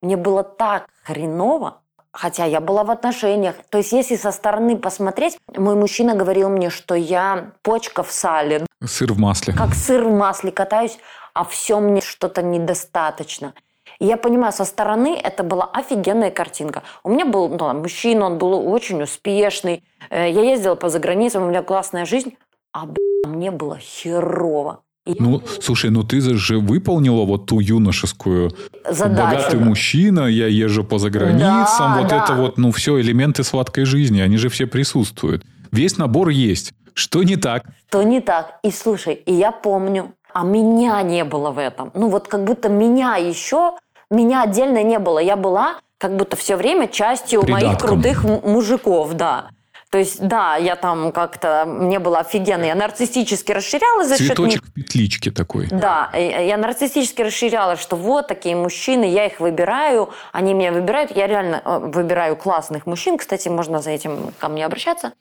[0.03, 1.83] Мне было так хреново,
[2.19, 3.55] хотя я была в отношениях.
[3.71, 8.67] То есть, если со стороны посмотреть, мой мужчина говорил мне, что я почка в сале,
[8.85, 9.55] Сыр в масле.
[9.55, 10.99] как сыр в масле катаюсь,
[11.35, 13.55] а все мне что-то недостаточно.
[14.01, 16.83] И я понимаю, со стороны это была офигенная картинка.
[17.05, 19.83] У меня был ну, мужчина, он был очень успешный.
[20.11, 22.37] Э, Я ездила по заграницам, у меня классная жизнь.
[22.73, 24.83] А б***ь, мне было херово.
[25.19, 28.51] Ну, слушай, ну ты же выполнила вот ту юношескую
[28.89, 29.37] задачу.
[29.37, 32.25] богатый мужчина, я езжу по заграницам, Да, вот да.
[32.25, 35.45] это вот, ну все, элементы сладкой жизни, они же все присутствуют.
[35.73, 36.73] Весь набор есть.
[36.95, 37.63] Что не так?
[37.91, 38.59] То не так.
[38.63, 41.91] И слушай, и я помню, а меня не было в этом.
[41.95, 43.73] Ну вот как будто меня еще,
[44.11, 45.19] меня отдельно не было.
[45.21, 47.89] Я была как будто все время частью моих Придатком.
[48.03, 49.51] крутых м- мужиков, да.
[49.91, 54.37] То есть, да, я там как-то, мне было офигенно, я нарциссически расширялась за счет них.
[54.37, 55.69] Цветочек в петличке такой.
[55.71, 61.27] Да, я нарциссически расширялась, что вот такие мужчины, я их выбираю, они меня выбирают, я
[61.27, 65.13] реально э, выбираю классных мужчин, кстати, можно за этим ко мне обращаться.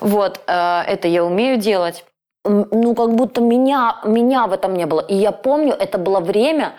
[0.00, 2.06] Вот, э, это я умею делать.
[2.44, 5.00] Ну, как будто меня, меня в этом не было.
[5.00, 6.74] И я помню, это было время,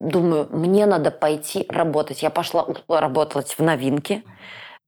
[0.00, 2.22] думаю, мне надо пойти работать.
[2.22, 4.22] Я пошла работать в новинке.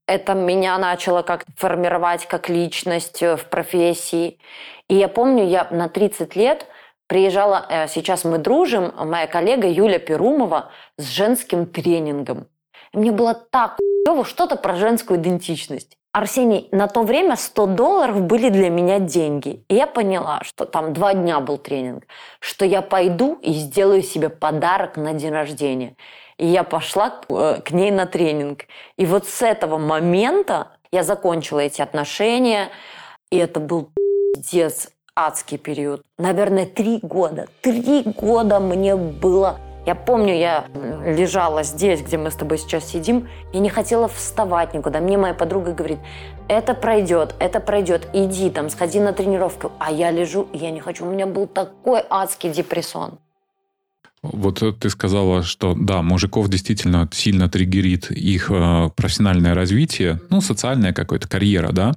[0.07, 4.38] Это меня начало как формировать как личность э, в профессии.
[4.88, 6.66] И я помню, я на 30 лет
[7.07, 12.48] приезжала, э, сейчас мы дружим, моя коллега Юля Перумова с женским тренингом.
[12.92, 15.96] И мне было так клево что-то про женскую идентичность.
[16.12, 19.64] Арсений, на то время 100 долларов были для меня деньги.
[19.68, 22.05] И я поняла, что там два дня был тренинг,
[22.38, 25.96] что я пойду и сделаю себе подарок на день рождения.
[26.39, 28.62] И я пошла к, э, к ней на тренинг.
[28.97, 32.70] И вот с этого момента я закончила эти отношения.
[33.30, 33.91] И это был
[34.35, 36.03] пиздец, адский период.
[36.18, 37.47] Наверное, три года.
[37.62, 39.59] Три года мне было...
[39.87, 40.64] Я помню, я
[41.05, 45.01] лежала здесь, где мы с тобой сейчас сидим, я не хотела вставать никуда.
[45.01, 45.99] Мне моя подруга говорит,
[46.49, 49.72] это пройдет, это пройдет, иди там, сходи на тренировку.
[49.78, 51.05] А я лежу, и я не хочу.
[51.05, 53.18] У меня был такой адский депрессон.
[54.33, 60.41] Вот э, ты сказала, что да, мужиков действительно сильно триггерит их э, профессиональное развитие, ну,
[60.41, 61.95] социальная какая-то карьера, да.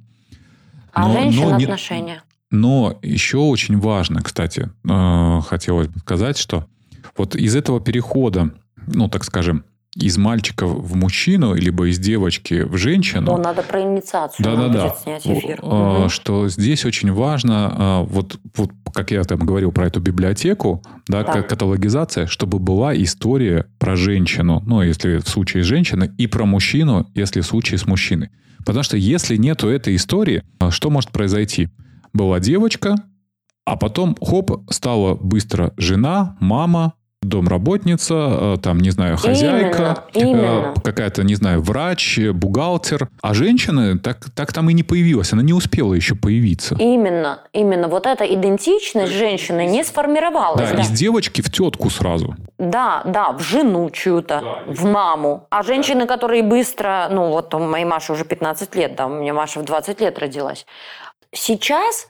[0.92, 2.22] А женщин не- отношения?
[2.50, 6.66] но еще очень важно, кстати, э, хотелось бы сказать, что
[7.16, 8.50] вот из этого перехода,
[8.86, 9.64] ну, так скажем,
[9.98, 14.44] из мальчика в мужчину, либо из девочки в женщину, Ну, надо про инициацию.
[14.44, 14.96] да, да, да.
[15.02, 15.60] снять эфир.
[15.62, 16.08] Мгм.
[16.08, 21.24] Что здесь очень важно, э, вот, вот как я там говорил про эту библиотеку, да,
[21.24, 21.32] Да.
[21.32, 26.44] ка- каталогизация, чтобы была история про женщину, ну, если в случае с женщиной, и про
[26.44, 28.30] мужчину, если в случае с мужчиной.
[28.64, 31.68] Потому что если нету этой истории, э, что может произойти?
[32.12, 32.94] Была девочка,
[33.64, 41.24] а потом, хоп, стала быстро жена, мама, домработница, э, там, не знаю, хозяйка, э, какая-то,
[41.24, 43.08] не знаю, врач, бухгалтер.
[43.20, 45.32] А женщина так, так там и не появилась.
[45.32, 46.76] Она не успела еще появиться.
[46.78, 47.88] Именно, именно.
[47.88, 50.70] Вот эта идентичность женщины не сформировалась.
[50.70, 50.82] Да, да.
[50.82, 52.36] из девочки в тетку сразу.
[52.58, 55.46] Да, да, в жену чью-то, в маму.
[55.50, 59.34] А женщины, которые быстро, ну вот у моей Маши уже 15 лет, да, у меня
[59.34, 60.66] Маша в 20 лет родилась.
[61.32, 62.08] Сейчас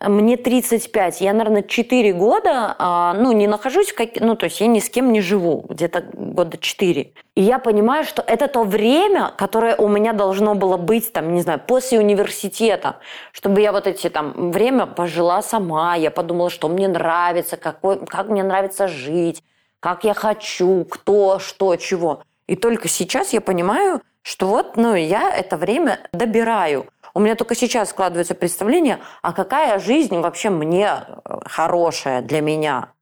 [0.00, 4.16] мне 35, я, наверное, 4 года, а, ну, не нахожусь, в как...
[4.20, 7.12] ну, то есть я ни с кем не живу, где-то года 4.
[7.34, 11.42] И я понимаю, что это то время, которое у меня должно было быть, там, не
[11.42, 12.96] знаю, после университета,
[13.32, 18.28] чтобы я вот эти там время пожила сама, я подумала, что мне нравится, какой, как
[18.28, 19.42] мне нравится жить,
[19.80, 22.22] как я хочу, кто, что, чего.
[22.46, 26.86] И только сейчас я понимаю, что вот, ну, я это время добираю.
[27.14, 32.92] У меня только сейчас складывается представление, а какая жизнь вообще мне э, хорошая для меня.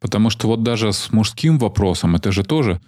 [0.00, 2.80] Потому что вот даже с мужским вопросом, это же тоже,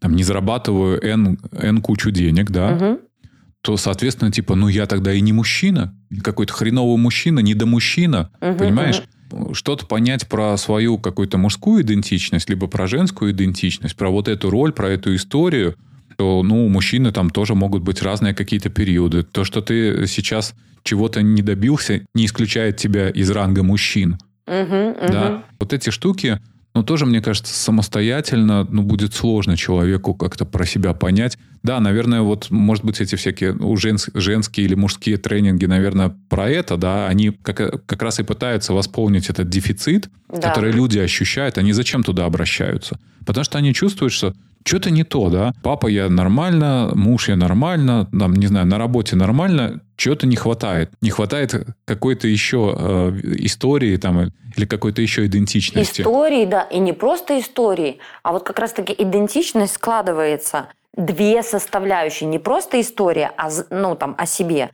[0.00, 2.98] там, не зарабатываю N, N кучу денег, да, Мгм.
[3.62, 8.30] то, соответственно, типа, ну, я тогда и не мужчина, какой-то хреновый мужчина, не до мужчина,
[8.40, 9.02] Мгм, понимаешь?
[9.52, 14.72] Что-то понять про свою какую-то мужскую идентичность, либо про женскую идентичность, про вот эту роль,
[14.72, 15.76] про эту историю,
[16.20, 19.22] что, ну, у мужчины там тоже могут быть разные какие-то периоды.
[19.22, 24.18] То, что ты сейчас чего-то не добился, не исключает тебя из ранга мужчин.
[24.46, 24.96] Мгм.
[25.08, 25.44] Да.
[25.58, 26.38] Вот эти штуки,
[26.74, 31.38] ну, тоже, мне кажется, самостоятельно, ну, будет сложно человеку как-то про себя понять.
[31.62, 36.50] Да, наверное, вот, может быть, эти всякие ну, женс- женские или мужские тренинги, наверное, про
[36.50, 40.50] это, да, они как, как раз и пытаются восполнить этот дефицит, Да.
[40.50, 42.98] который люди ощущают, они зачем туда обращаются?
[43.24, 44.34] Потому что они чувствуют, что
[44.64, 45.52] что-то не то, да.
[45.62, 50.90] Папа я нормально, муж я нормально, там, не знаю, на работе нормально, чего-то не хватает.
[51.00, 51.54] Не хватает
[51.84, 56.02] какой-то еще э, истории там или какой-то еще идентичности.
[56.02, 62.38] Истории, да, и не просто истории, а вот как раз-таки идентичность складывается две составляющие, не
[62.38, 64.70] просто история, а ну там о себе,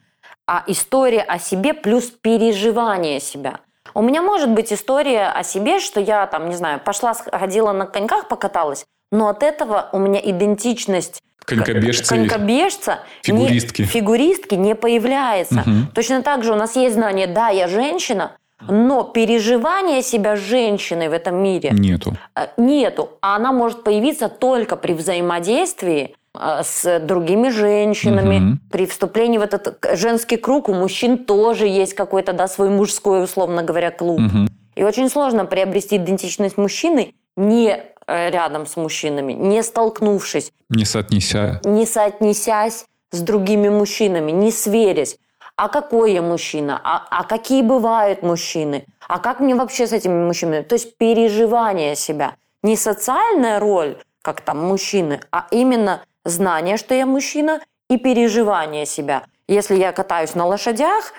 [0.46, 3.60] а история о себе плюс переживание себя.
[3.94, 7.86] У меня может быть история о себе, что я там, не знаю, пошла, ходила на
[7.86, 13.82] коньках, покаталась, но от этого у меня идентичность Конькобежца конькобежца Фигуристки.
[13.82, 15.62] Не, фигуристки не появляется.
[15.64, 15.86] Мгм.
[15.94, 18.32] Точно так же у нас есть знание, да, я женщина,
[18.68, 22.16] но переживание себя женщиной в этом мире Нету.
[22.34, 23.10] э, нету.
[23.20, 28.60] А она может появиться только при взаимодействии э, с другими женщинами, Мгм.
[28.70, 30.68] при вступлении в этот женский круг.
[30.68, 34.18] У мужчин тоже есть какой-то, да, свой мужской, условно говоря, клуб.
[34.18, 34.48] Мгм.
[34.74, 41.60] И очень сложно приобрести идентичность мужчины не рядом с мужчинами, не столкнувшись Не соотнеся.
[41.64, 45.16] не соотнесясь с другими мужчинами, не сверясь.
[45.56, 46.80] А какой я мужчина?
[46.84, 48.84] А, а какие бывают мужчины?
[49.08, 50.62] А как мне вообще с этими мужчинами?
[50.62, 52.34] То есть переживание себя.
[52.62, 59.22] Не социальная роль, как там мужчины, а именно знание, что я мужчина, и переживание себя.
[59.48, 61.12] Если я катаюсь на лошадях,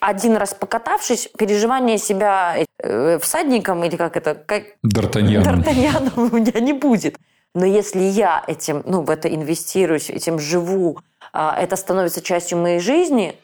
[0.00, 5.62] один раз покатавшись, переживание себя э, всадником или как это, как, Д'Артаньяном.
[5.62, 7.16] Д'Артаньяном у меня не будет.
[7.54, 10.98] Но если я этим, ну, в это инвестируюсь, этим живу,
[11.32, 13.34] а, это становится частью моей жизни,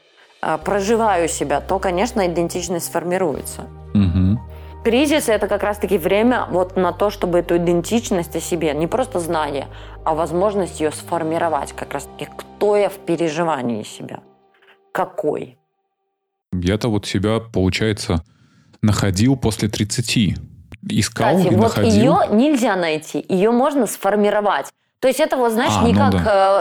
[0.41, 3.63] а, проживаю себя, то, конечно, идентичность сформируется.
[3.95, 4.41] Мгм.
[4.85, 9.19] Кризис– это как раз-таки время вот на то, чтобы эту идентичность о себе, не просто
[9.19, 9.67] знание,
[10.05, 14.21] а возможность ее сформировать, как раз-таки, кто я в переживании себя,
[14.93, 15.59] какой.
[16.63, 18.25] Я-то вот себя, получается,
[18.83, 20.39] находил после 30.
[20.89, 21.93] Искал Кстати, и вот находил.
[21.93, 24.67] ее нельзя найти, ее можно сформировать.
[25.05, 26.15] То есть это вот, знаешь, А, не ну как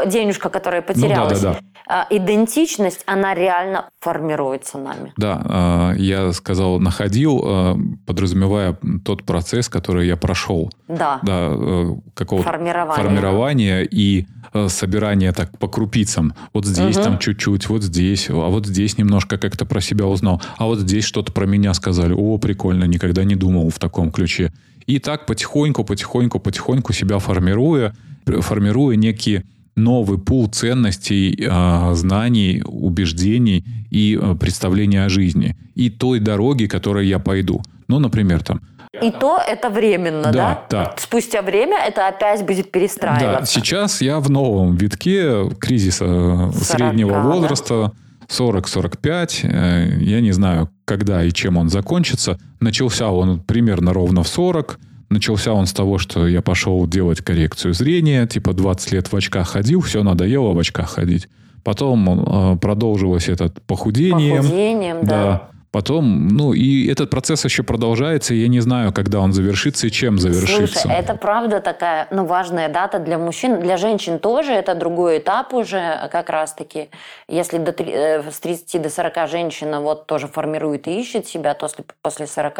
[0.06, 1.40] э, денежка, которая Ну да, потерялась.
[1.40, 1.60] да, да.
[1.88, 5.14] А, идентичность, она реально формируется нами.
[5.16, 7.76] Да, э, я сказал находил, э,
[8.06, 10.70] подразумевая тот процесс, который я прошел.
[10.90, 12.96] Да, Да, э, какого-то формирование.
[13.02, 16.34] формирования и э, собирания так по крупицам.
[16.54, 17.04] Вот здесь Мгм.
[17.06, 21.06] там чуть-чуть, вот здесь, а вот здесь немножко как-то про себя узнал, а вот здесь
[21.06, 22.14] что-то про меня сказали.
[22.14, 24.52] О, прикольно, никогда не думал в таком ключе.
[24.86, 27.94] И так потихоньку, потихоньку, потихоньку себя формируя,
[28.26, 29.44] формируя некие
[29.76, 35.56] новый пул ценностей, э, знаний, убеждений и э, представления о жизни.
[35.76, 37.62] И той дороги, которой я пойду.
[37.88, 38.62] Ну, например, там,
[39.02, 40.32] и то это временно, да?
[40.32, 40.96] Да, да.
[40.98, 43.40] Спустя время это опять будет перестраиваться.
[43.40, 47.22] Да, сейчас я в новом витке кризиса 40, среднего да?
[47.24, 47.92] возраста,
[48.30, 49.40] 40-45.
[49.44, 52.38] Э, Я не знаю, когда и чем он закончится.
[52.60, 54.80] Начался он примерно ровно в 40.
[55.14, 58.26] Начался он с того, что я пошел делать коррекцию зрения.
[58.26, 61.30] Типа 20 лет в очках ходил, все, надоело в очках ходить.
[61.64, 64.38] Потом э, продолжилось это похудением.
[64.38, 65.50] Похудением, да.
[65.70, 69.92] Потом, ну, и этот процесс еще продолжается, и я не знаю, когда он завершится и
[69.92, 70.82] чем завершится.
[70.82, 73.60] Слушай, это правда такая ну, важная дата для мужчин.
[73.60, 76.90] Для женщин тоже это другой этап уже как раз-таки.
[77.28, 81.68] Если до, э, с 30 до 40 женщина вот тоже формирует и ищет себя, то
[82.02, 82.60] после 40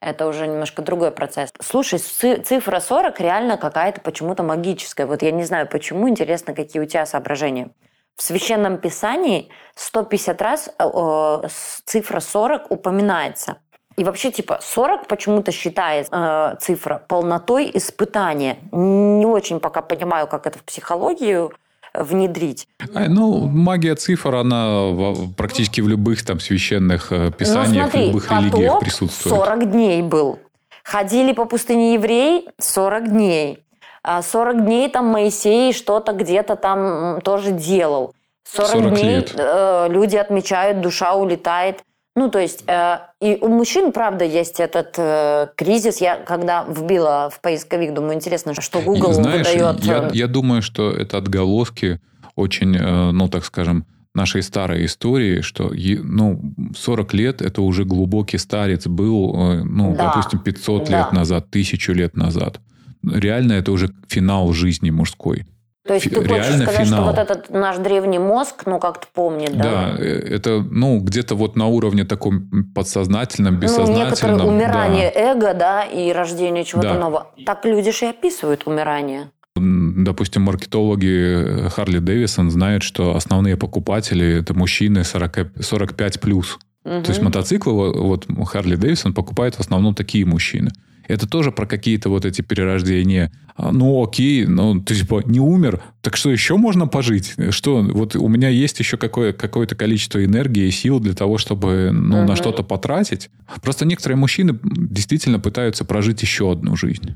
[0.00, 1.50] это уже немножко другой процесс.
[1.60, 5.06] Слушай, ци- цифра 40 реально какая-то почему-то магическая.
[5.06, 7.70] Вот я не знаю почему, интересно, какие у тебя соображения.
[8.16, 11.48] В Священном Писании 150 раз э, э,
[11.84, 13.58] цифра 40 упоминается.
[13.96, 18.58] И вообще, типа, 40 почему-то считается э, цифра полнотой испытания.
[18.72, 21.52] Не очень пока понимаю, как это в психологию
[21.98, 22.68] внедрить.
[22.94, 24.92] А, Ну, магия цифр, она
[25.36, 29.34] практически в любых там священных э, писаниях, ну, смотри, в любых религиях присутствует.
[29.36, 30.38] 40 дней был.
[30.84, 33.64] Ходили по пустыне евреи 40 дней.
[34.02, 38.14] А 40 дней там Моисей что-то где-то там тоже делал.
[38.52, 39.34] 40, 40 дней лет.
[39.36, 41.82] э, люди отмечают, душа улетает.
[42.16, 45.98] Ну, то есть, э, и у мужчин, правда, есть этот э, кризис.
[45.98, 49.84] Я когда вбила в поисковик, думаю, интересно, что Google Знаешь, выдает.
[49.84, 52.00] я, э, я думаю, что это отголоски
[52.34, 56.40] очень, э, ну, так скажем, нашей старой истории, что, ну,
[56.74, 60.98] 40 лет это уже глубокий старец был, э, ну, Да, допустим, 500 да.
[60.98, 62.60] лет назад, тысячу лет назад.
[63.04, 65.44] Реально это уже финал жизни мужской.
[65.86, 66.86] То есть ты хочешь сказать, финал.
[66.86, 69.62] что вот этот наш древний мозг, ну, как-то помнит, да?
[69.62, 70.04] Да, э,
[70.36, 74.46] это, ну, где-то вот на уровне таком подсознательном, Ну, некоторое бессознательном.
[74.48, 75.20] умирание да.
[75.20, 76.98] эго, да, и рождение чего-то Да.
[76.98, 77.26] нового.
[77.44, 79.30] Так люди же и описывают умирание.
[79.54, 86.58] Допустим, маркетологи Харли Дэвисон знают, что основные покупатели это мужчины 40, 45 плюс.
[86.84, 90.70] То есть мотоциклы, во- вот Харли Дэвисон покупает в основном такие мужчины.
[91.08, 93.30] Это тоже про какие-то вот эти перерождения.
[93.56, 97.34] А, Ну, окей, ну, ты типа не умер, так что еще можно пожить?
[97.50, 101.90] Что, вот у меня есть еще какое, какое-то количество энергии и сил для того, чтобы
[101.92, 102.36] ну, на Мгм.
[102.36, 103.30] что-то потратить.
[103.62, 107.14] Просто некоторые мужчины действительно пытаются прожить еще одну жизнь.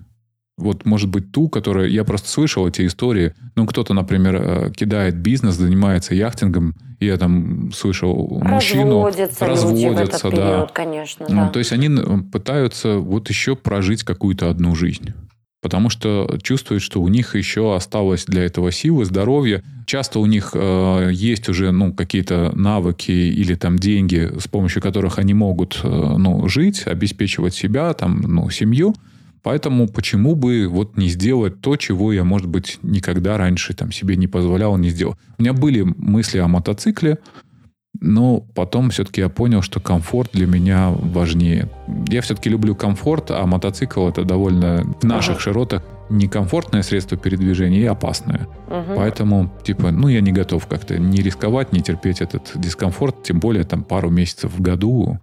[0.61, 1.91] Вот, может быть, ту, которую...
[1.91, 3.35] Я просто слышал эти истории.
[3.57, 6.75] Ну, кто-то, например, э, кидает бизнес, занимается яхтингом.
[7.01, 9.05] Я там слышал мужчину...
[9.05, 10.31] разводятся, люди в этот да.
[10.31, 11.49] период, конечно, Ну, да.
[11.49, 11.91] То есть они
[12.31, 15.15] пытаются вот еще прожить какую-то одну жизнь.
[15.63, 19.63] Потому что чувствуют, что у них еще осталось для этого силы, здоровье.
[19.85, 25.19] Часто у них э, есть уже ну, какие-то навыки или там деньги, с помощью которых
[25.19, 28.95] они могут э, ну, жить, обеспечивать себя, там, ну, семью.
[29.43, 34.17] Поэтому почему бы вот не сделать то, чего я, может быть, никогда раньше там, себе
[34.17, 35.17] не позволял, не сделал.
[35.39, 37.19] У меня были мысли о мотоцикле,
[38.01, 41.69] но потом все-таки я понял, что комфорт для меня важнее.
[42.09, 45.41] Я все-таки люблю комфорт, а мотоцикл это довольно в наших Ага.
[45.41, 48.49] широтах некомфортное средство передвижения и опасное.
[48.69, 48.95] Мгм.
[48.97, 53.65] Поэтому, типа, ну, я не готов как-то не рисковать, не терпеть этот дискомфорт, тем более
[53.65, 55.19] там пару месяцев в году.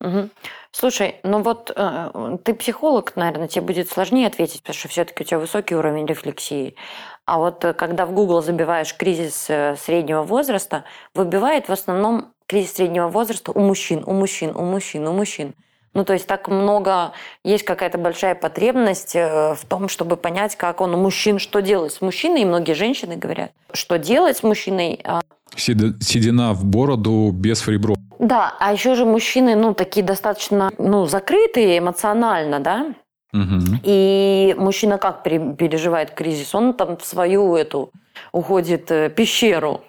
[0.00, 0.30] Мгм.
[0.72, 5.26] Слушай, ну вот э, ты психолог, наверное, тебе будет сложнее ответить, потому что все-таки у
[5.26, 6.76] тебя высокий уровень рефлексии.
[7.24, 12.74] А вот э, когда в Google забиваешь кризис э, среднего возраста, выбивает в основном кризис
[12.74, 15.54] среднего возраста у мужчин, у мужчин, у мужчин, у мужчин.
[15.92, 17.12] Ну, то есть так много,
[17.42, 21.92] есть какая-то большая потребность э, в том, чтобы понять, как он у мужчин, что делать
[21.92, 25.20] с мужчиной, и многие женщины говорят, что делать с мужчиной, а,
[25.56, 27.94] Седина в бороду без фрибро.
[28.18, 32.94] да, а еще же мужчины, ну, такие достаточно, ну, закрытые эмоционально, да?
[33.32, 33.80] Мгм.
[33.84, 36.54] И мужчина как пере- переживает кризис?
[36.54, 37.90] Он там в свою эту
[38.32, 39.82] уходит э, пещеру.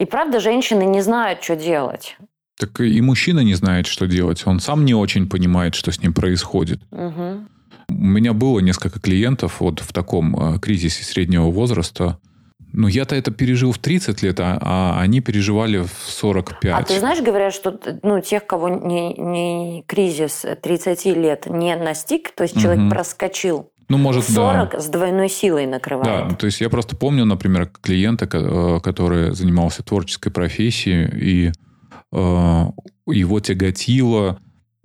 [0.00, 2.16] И правда, женщины не знают, что делать.
[2.58, 4.46] Так и мужчина не знает, что делать.
[4.46, 6.80] Он сам не очень понимает, что с ним происходит.
[6.90, 7.48] Мгм.
[7.88, 12.18] У меня было несколько клиентов вот в таком э, кризисе среднего возраста.
[12.76, 16.72] Ну, я-то это пережил в 30 лет, а, а они переживали в 45.
[16.72, 22.34] А ты знаешь, говорят, что ну, тех, кого не, не кризис 30 лет не настиг,
[22.34, 22.90] то есть человек Мгм.
[22.90, 25.72] проскочил, ну, может, 40 с двойной силой да.
[25.72, 26.28] накрывает.
[26.28, 31.52] Да, то есть я просто помню, например, клиента, э, который занимался творческой профессией, и
[32.12, 32.64] э,
[33.06, 34.40] его тяготило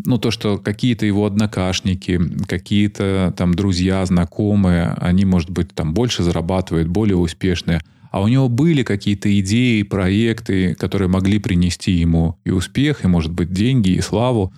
[0.06, 6.24] ну, то, что какие-то его однокашники, какие-то там друзья, знакомые, они, может быть, там больше
[6.24, 7.82] зарабатывают, более успешные,
[8.12, 13.32] а у него были какие-то идеи, проекты, которые могли принести ему и успех, и, может
[13.32, 14.54] быть, деньги, и славу,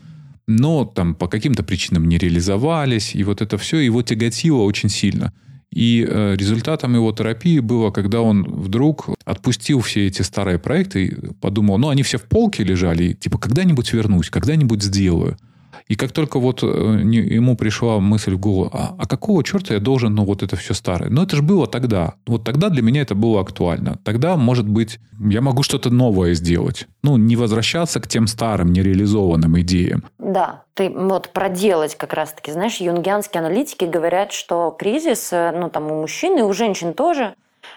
[0.48, 5.34] но там по каким-то причинам не реализовались, и вот это все его тяготило очень сильно.
[5.72, 11.16] И э, результатом его терапии было, когда он вдруг отпустил все эти старые проекты и
[11.40, 15.38] подумал, ну, они все в полке лежали, и, типа, когда-нибудь вернусь, когда-нибудь сделаю.
[15.88, 19.80] И как только вот э, ему пришла мысль в голову, а, а какого черта я
[19.80, 21.10] должен, ну, вот это все старое?
[21.10, 22.14] Ну, это же было тогда.
[22.26, 23.98] Вот тогда для меня это было актуально.
[24.04, 26.88] Тогда, может быть, я могу что-то новое сделать.
[27.04, 30.04] Ну, не возвращаться к тем старым, нереализованным идеям.
[30.18, 35.92] Да, ты вот проделать как раз-таки, знаешь, юнгианские аналитики говорят, что кризис, э, ну, там,
[35.92, 37.36] у мужчин и у женщин тоже,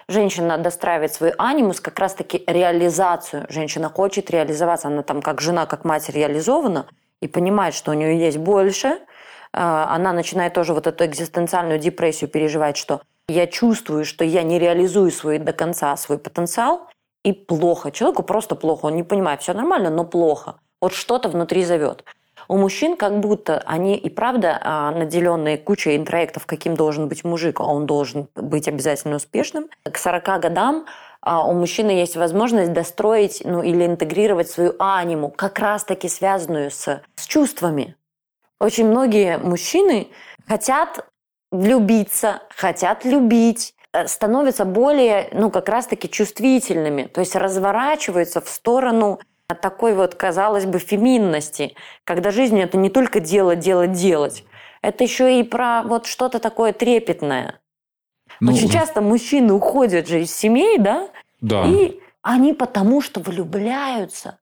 [0.08, 3.46] женщина достраивает свой анимус, как раз-таки реализацию.
[3.48, 6.86] Женщина хочет реализоваться, она там как жена, как мать реализована–
[7.24, 8.98] и понимает, что у нее есть больше,
[9.52, 14.58] а, она начинает тоже вот эту экзистенциальную депрессию переживать, что я чувствую, что я не
[14.58, 16.88] реализую свой до конца свой потенциал,
[17.24, 17.90] и плохо.
[17.90, 20.56] Человеку просто плохо, он не понимает, все нормально, но плохо.
[20.82, 22.04] Вот что-то внутри зовет.
[22.46, 27.60] У мужчин как будто они и правда а, наделенные кучей интроектов, каким должен быть мужик,
[27.60, 29.68] а он должен быть обязательно успешным.
[29.90, 30.84] К 40 годам
[31.24, 37.26] у мужчины есть возможность достроить ну, или интегрировать свою аниму, как раз-таки связанную с, с
[37.26, 37.96] чувствами.
[38.60, 40.08] Очень многие мужчины
[40.46, 41.06] хотят
[41.50, 49.20] влюбиться, хотят любить, э, становятся более, ну, как раз-таки чувствительными, то есть разворачиваются в сторону
[49.60, 54.44] такой вот, казалось бы, феминности, когда жизнь это не только делать, делать, делать,
[54.82, 57.60] это еще и про вот что-то такое трепетное.
[58.40, 61.08] Ну, Очень часто мужчины уходят же из семей, да?
[61.40, 61.64] Да.
[61.66, 64.38] И они потому что влюбляются.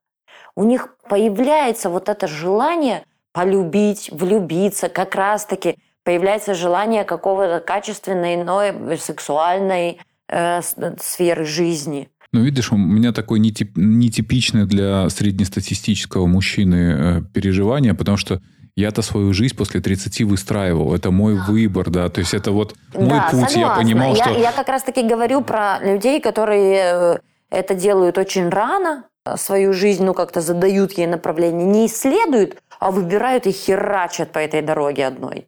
[0.55, 8.97] У них появляется вот это желание полюбить, влюбиться, как раз-таки появляется желание какого-то качественной, иной
[8.97, 10.61] сексуальной э,
[10.99, 12.09] сферы жизни.
[12.31, 18.41] Ну, видишь, у меня такое нетип, нетипичное для среднестатистического мужчины э, переживание, потому что
[18.75, 20.95] я-то свою жизнь после 30 выстраивал.
[20.95, 22.09] Это мой выбор, да.
[22.09, 23.51] То есть это вот мой да, путь.
[23.51, 23.59] Согласна.
[23.59, 24.39] Я понимал, я, что...
[24.39, 27.19] Я как раз-таки говорю про людей, которые э,
[27.51, 32.91] это делают очень рано, э, свою жизнь, ну, как-то задают ей направление, не исследуют, а
[32.91, 35.47] выбирают и херачат по этой дороге одной.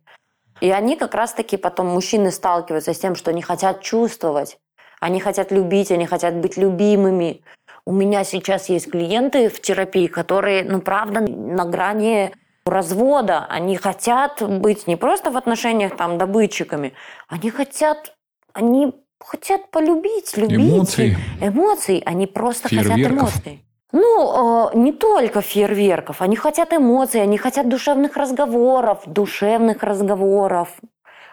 [0.61, 4.57] И они как раз-таки потом, мужчины, сталкиваются с тем, что они хотят чувствовать,
[4.99, 7.41] они хотят любить, они хотят быть любимыми.
[7.85, 12.31] У меня сейчас есть клиенты в терапии, которые, ну, правда, на грани
[12.65, 16.93] развода, они хотят быть не просто в отношениях там добытчиками,
[17.27, 18.15] они хотят,
[18.53, 20.57] они хотят полюбить, любить.
[20.57, 21.17] Эмоции.
[21.41, 23.61] Эмоций, они просто хотят эмоций.
[23.91, 30.69] Ну, э, не только фейерверков, они хотят эмоций, они хотят душевных разговоров, душевных разговоров.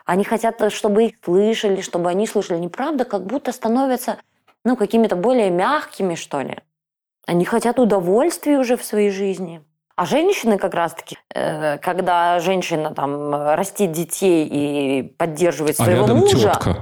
[0.05, 2.59] Они хотят, чтобы их слышали, чтобы они слышали.
[2.59, 4.18] Неправда, как будто становятся
[4.64, 6.59] ну, какими-то более мягкими, что ли.
[7.26, 9.62] Они хотят удовольствия уже в своей жизни.
[10.03, 16.14] А женщины как раз-таки, э, когда женщина там растит детей и поддерживает а своего а
[16.14, 16.38] мужа...
[16.55, 16.76] Тетка.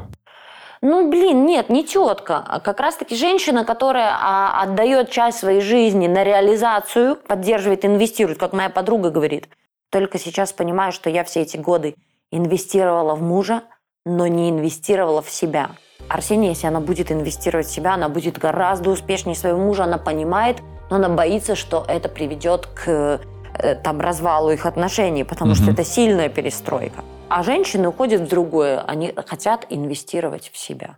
[0.80, 2.42] Ну, блин, нет, не тетка.
[2.48, 8.54] А как раз-таки женщина, которая а, отдает часть своей жизни на реализацию, поддерживает, инвестирует, как
[8.54, 9.50] моя подруга говорит.
[9.90, 11.96] Только сейчас понимаю, что я все эти годы
[12.30, 13.64] инвестировала в мужа,
[14.06, 15.72] но не инвестировала в себя.
[16.08, 20.62] Арсения, если она будет инвестировать в себя, она будет гораздо успешнее своего мужа, она понимает,
[20.91, 23.20] но она боится, что это приведет к
[23.55, 25.62] э, там, развалу их отношений, потому угу.
[25.62, 27.05] что это сильная перестройка.
[27.28, 30.97] А женщины уходят в другое, они хотят инвестировать в себя.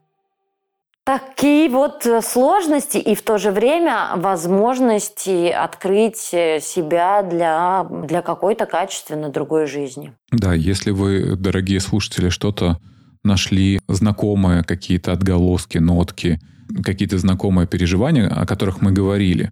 [1.05, 8.23] Такие вот э, сложности и в то же время возможности открыть э, себя для, для
[8.23, 10.15] какой-то качественно другой жизни.
[10.31, 12.79] Да, если вы, дорогие слушатели, что-то
[13.25, 16.41] нашли знакомые какие-то отголоски, нотки,
[16.85, 19.51] какие-то знакомые переживания, о которых мы говорили,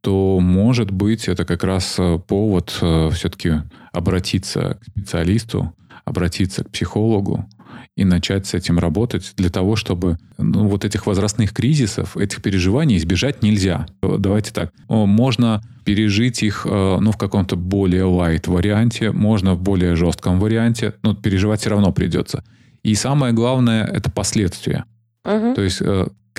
[0.00, 5.74] то, может быть, это как раз э, повод э, все-таки обратиться к специалисту,
[6.04, 7.46] обратиться к психологу
[7.96, 12.96] и начать с этим работать для того, чтобы ну, вот этих возрастных кризисов, этих переживаний
[12.96, 13.86] избежать нельзя.
[14.00, 14.72] Давайте так.
[14.88, 20.94] Можно пережить их э, ну, в каком-то более лайт варианте, можно в более жестком варианте,
[21.02, 22.44] но переживать все равно придется.
[22.82, 24.84] И самое главное– это последствия.
[25.24, 25.54] Угу.
[25.54, 25.82] То есть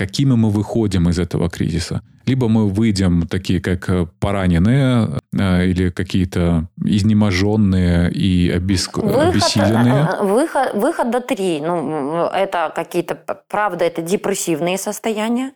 [0.00, 2.00] какими мы выходим из этого кризиса.
[2.26, 8.88] Либо мы выйдем такие, как э, пораненные э, или какие-то изнеможенные и обес...
[8.94, 10.08] выход, обессиленные.
[10.20, 11.60] Э, выход, выход до три.
[11.60, 13.14] Ну, это какие-то,
[13.48, 15.52] правда, это депрессивные состояния.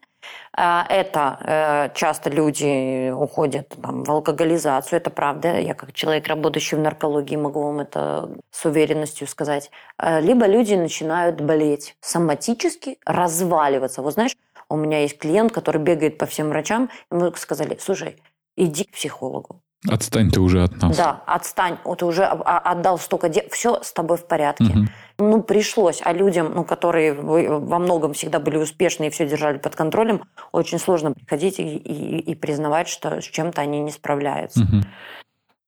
[0.56, 5.58] А, Это э, часто люди уходят там, в алкоголизацию, это правда.
[5.58, 9.70] Я как человек, работающий в наркологии, могу вам это с уверенностью сказать.
[9.98, 14.02] Э, Либо люди начинают болеть соматически, разваливаться.
[14.02, 14.36] Вот знаешь,
[14.68, 18.16] у меня есть клиент, который бегает по всем врачам, ему сказали, слушай,
[18.56, 19.63] иди к психологу.
[19.88, 20.96] Отстань ты уже от нас.
[20.96, 24.64] Да, отстань, вот ты уже а- отдал столько дел, все с тобой в порядке.
[24.64, 24.88] Мгм.
[25.18, 26.00] Ну, пришлось.
[26.02, 30.22] А людям, ну, которые во многом всегда были успешны и все держали под контролем,
[30.52, 34.66] очень сложно приходить и, и- и признавать, что с чем-то они не справляются.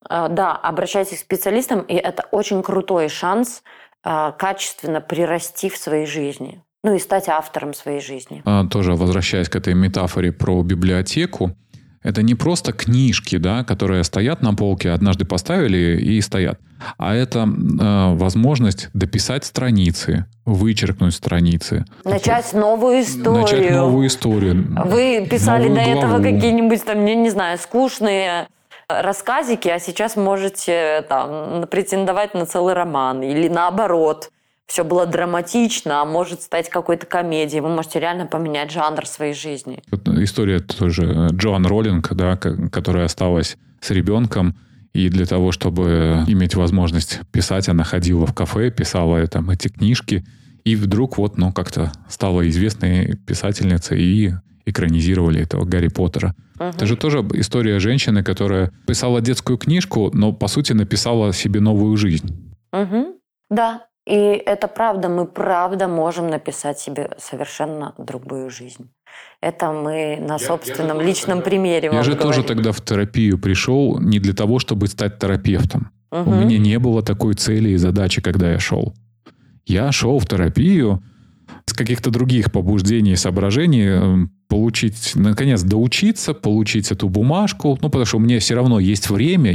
[0.08, 3.62] А, Да, обращайтесь к специалистам, и это очень крутой шанс
[4.08, 6.62] а, качественно прирасти в своей жизни.
[6.84, 8.42] Ну и стать автором своей жизни.
[8.44, 11.50] А, тоже возвращаясь к этой метафоре про библиотеку,
[12.06, 16.60] это не просто книжки, да, которые стоят на полке, однажды поставили и стоят,
[16.98, 23.42] а это э, возможность дописать страницы, вычеркнуть страницы, Начать новую историю.
[23.42, 24.64] начать новую историю.
[24.86, 26.22] Вы писали до этого главу.
[26.22, 28.46] какие-нибудь там, я не знаю, скучные
[28.88, 33.20] рассказики, а сейчас можете там претендовать на целый роман.
[33.22, 34.30] Или наоборот,
[34.66, 37.60] все было драматично, а может стать какой-то комедией.
[37.60, 39.82] Вы можете реально поменять жанр своей жизни.
[39.90, 44.56] Вот История тоже Джоан Роллинг, да, ко- которая осталась с ребенком,
[44.92, 50.24] и для того, чтобы иметь возможность писать, она ходила в кафе, писала там эти книжки,
[50.64, 54.32] и вдруг вот, ну, как-то стала известной писательницей и
[54.64, 56.34] экранизировали этого Гарри Поттера.
[56.58, 61.96] Это же тоже история женщины, которая писала детскую книжку, но, по сути, написала себе новую
[61.96, 62.52] жизнь.
[62.72, 63.14] Мгм.
[63.48, 64.14] Да, и
[64.46, 68.88] это правда, мы правда можем написать себе совершенно другую жизнь.
[69.40, 72.44] Это мы на собственном личном примере Я же тоже говорим.
[72.46, 75.90] тогда в терапию пришел не для того, чтобы стать терапевтом.
[76.10, 76.40] У Мгм.
[76.40, 78.94] меня не было такой цели и задачи, когда я шел.
[79.66, 81.02] Я шел в терапию
[81.66, 88.04] с каких-то других побуждений и соображений, эм, получить, наконец, доучиться, получить эту бумажку, ну, потому
[88.04, 89.52] что у меня все равно есть время,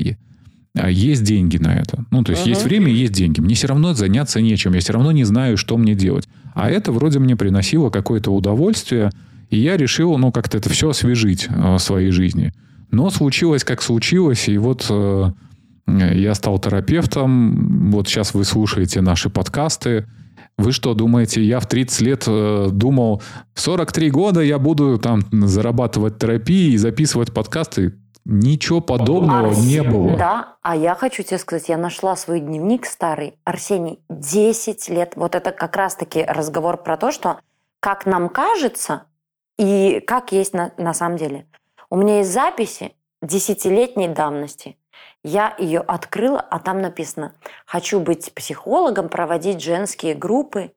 [0.75, 2.05] есть деньги на это.
[2.11, 2.49] Ну, то есть Мгм.
[2.49, 3.41] есть время и есть деньги.
[3.41, 6.27] Мне все равно заняться нечем, я все равно не знаю, что мне делать.
[6.53, 9.09] А это вроде мне приносило какое-то удовольствие,
[9.49, 12.53] и я решил, ну, как-то это все освежить э, в своей жизни.
[12.89, 15.31] Но случилось, как случилось, и вот э,
[15.87, 17.91] я стал терапевтом.
[17.91, 20.05] Вот сейчас вы слушаете наши подкасты.
[20.57, 23.21] Вы что думаете, я в 30 лет э, думал,
[23.53, 27.93] в 43 года я буду там зарабатывать терапии и записывать подкасты?
[28.25, 30.15] Ничего подобного Арс- не было.
[30.15, 33.39] Да, а я хочу тебе сказать, я нашла свой дневник старый.
[33.43, 35.13] Арсений, 10 лет.
[35.15, 37.39] Вот это как раз-таки разговор про то, что
[37.79, 39.03] как нам кажется
[39.57, 41.47] и как есть на, на самом деле.
[41.89, 44.77] У меня есть записи десятилетней давности.
[45.23, 47.33] Я ее открыла, а там написано
[47.65, 50.71] «Хочу быть психологом, проводить женские группы».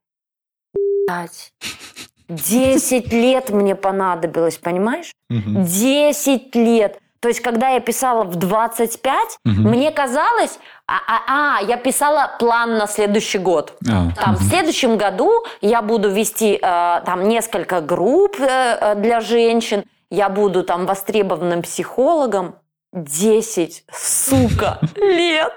[2.28, 5.12] 10 лет мне понадобилось, понимаешь?
[5.30, 7.00] 10 лет.
[7.24, 9.70] То есть, когда я писала в 25, Мгм.
[9.70, 13.72] мне казалось, а, а, а, я писала план на следующий год.
[13.88, 15.30] А, Там, в следующем году
[15.62, 18.44] я буду вести э, там несколько групп э,
[18.78, 22.56] э, для женщин, я буду там востребованным психологом.
[22.92, 25.50] 10, сука, лет.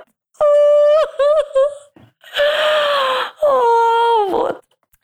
[4.30, 4.62] Вот.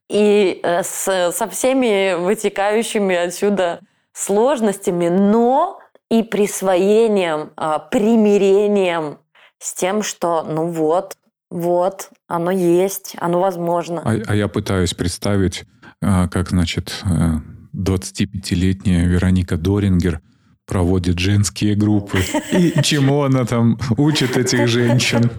[0.09, 3.79] И э, с- со всеми вытекающими отсюда
[4.13, 5.79] сложностями, но
[6.13, 9.17] и присвоением, а, примирением
[9.59, 11.17] с тем, что ну вот,
[11.49, 14.01] вот, оно есть, оно возможно.
[14.05, 15.63] А, а я пытаюсь представить,
[16.01, 17.39] а, как, значит, э,
[17.75, 20.21] 25-летняя Вероника Дорингер
[20.67, 22.19] проводит женские группы.
[22.51, 25.31] И чему она там учит этих женщин,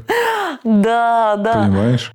[0.64, 1.64] Да, да.
[1.64, 2.12] понимаешь?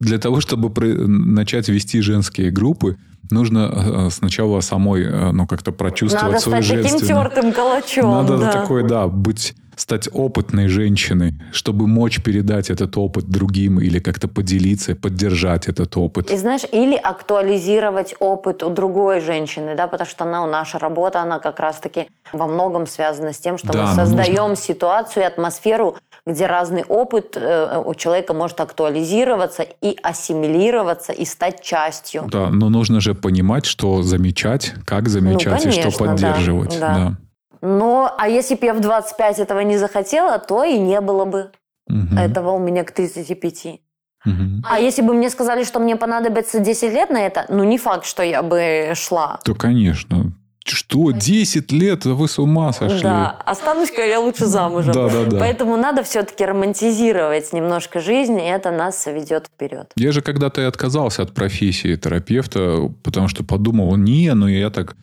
[0.00, 0.68] Для того, чтобы
[1.06, 2.98] начать вести женские группы,
[3.30, 7.32] нужно э, сначала самой, э, ну, как-то прочувствовать Надо свою стать таким женственность.
[7.32, 8.10] тертым калачом.
[8.10, 8.52] Надо да.
[8.52, 14.94] такой, да, быть, стать опытной женщиной, чтобы мочь передать этот опыт другим или как-то поделиться,
[14.96, 16.30] поддержать этот опыт.
[16.30, 21.38] И знаешь, или актуализировать опыт у другой женщины, да, потому что она, наша работа, она
[21.38, 26.46] как раз-таки во многом связана с тем, что Да, мы создаем ситуацию и атмосферу, где
[26.46, 32.24] разный опыт э, у человека может актуализироваться и ассимилироваться, и стать частью.
[32.30, 36.80] Да, но нужно же понимать, что замечать, как замечать и что Ну, конечно, да, поддерживать.
[36.80, 36.94] да.
[36.94, 37.16] Да.
[37.60, 41.50] Но, а если бы я в 25 этого не захотела, то и не было бы
[41.88, 42.18] Мгм.
[42.18, 43.80] этого у меня к 35.
[44.24, 44.62] Мгм.
[44.68, 48.04] А если бы мне сказали, что мне понадобится 10 лет на это, ну не факт,
[48.04, 49.38] что я бы шла.
[49.44, 50.32] То, конечно.
[50.64, 52.04] Что, 10 лет?
[52.04, 53.02] Вы с ума сошли.
[53.02, 54.92] Да, останусь-ка я лучше замужем.
[54.92, 55.38] Да, да, да.
[55.38, 59.90] Поэтому надо все-таки романтизировать немножко жизнь, и это нас ведет вперед.
[59.96, 64.94] Я же когда-то и отказался от профессии терапевта, потому что подумал, не, ну я так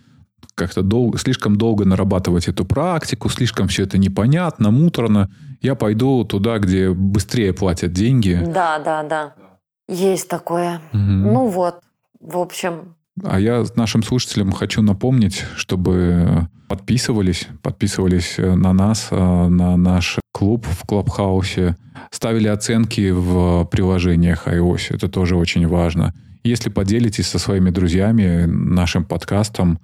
[0.56, 5.30] как-то дол- слишком долго нарабатывать эту практику, слишком все это непонятно, муторно.
[5.62, 8.42] Я пойду туда, где быстрее платят деньги.
[8.46, 9.34] Да, да, да.
[9.88, 10.82] Есть такое.
[10.94, 11.34] Мгм.
[11.34, 11.76] Ну вот,
[12.20, 19.16] в общем, А я нашим слушателям хочу напомнить, чтобы подписывались, подписывались э, на нас, э,
[19.48, 21.76] на наш клуб в Клабхаусе,
[22.12, 24.96] ставили оценки в приложениях iOS.
[24.96, 26.14] Это тоже очень важно.
[26.44, 29.80] Если поделитесь со своими друзьями нашим подкастом,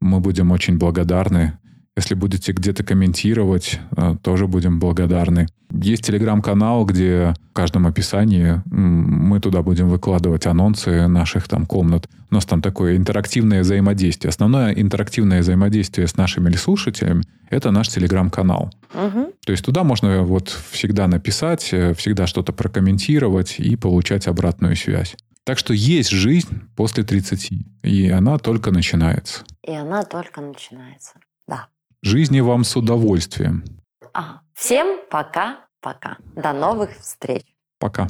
[0.00, 1.58] мы будем очень благодарны.
[1.96, 5.48] Если будете где-то комментировать, э, тоже будем благодарны.
[5.72, 12.08] Есть телеграм-канал, где в каждом описании мы туда будем выкладывать анонсы наших там комнат.
[12.30, 14.28] У нас там такое интерактивное взаимодействие.
[14.28, 18.70] Основное интерактивное взаимодействие с нашими слушателями– это наш телеграм-канал.
[18.94, 19.32] мгм.
[19.44, 25.16] То есть туда можно вот всегда написать, э, всегда что-то прокомментировать и получать обратную связь.
[25.48, 29.44] Так что есть жизнь после 30, и она только начинается.
[29.62, 31.14] и она только начинается.
[31.46, 31.68] Да.
[32.02, 33.64] Жизни вам с удовольствием.
[34.12, 36.18] А, всем пока-пока.
[36.36, 37.46] До новых встреч.
[37.78, 38.08] Пока.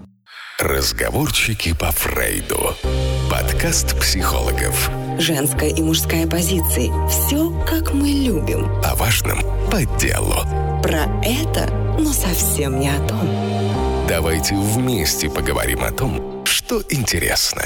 [0.59, 2.75] Разговорчики по Фрейду.
[3.31, 4.91] Подкаст психологов.
[5.21, 6.91] Женская и мужская позиции.
[7.09, 8.67] Все, как мы любим.
[8.83, 9.39] О важном
[9.71, 10.43] по делу.
[10.83, 11.71] Про это,
[12.01, 13.48] но совсем не о том.
[14.09, 17.63] Давайте вместе поговорим о том, что интересно.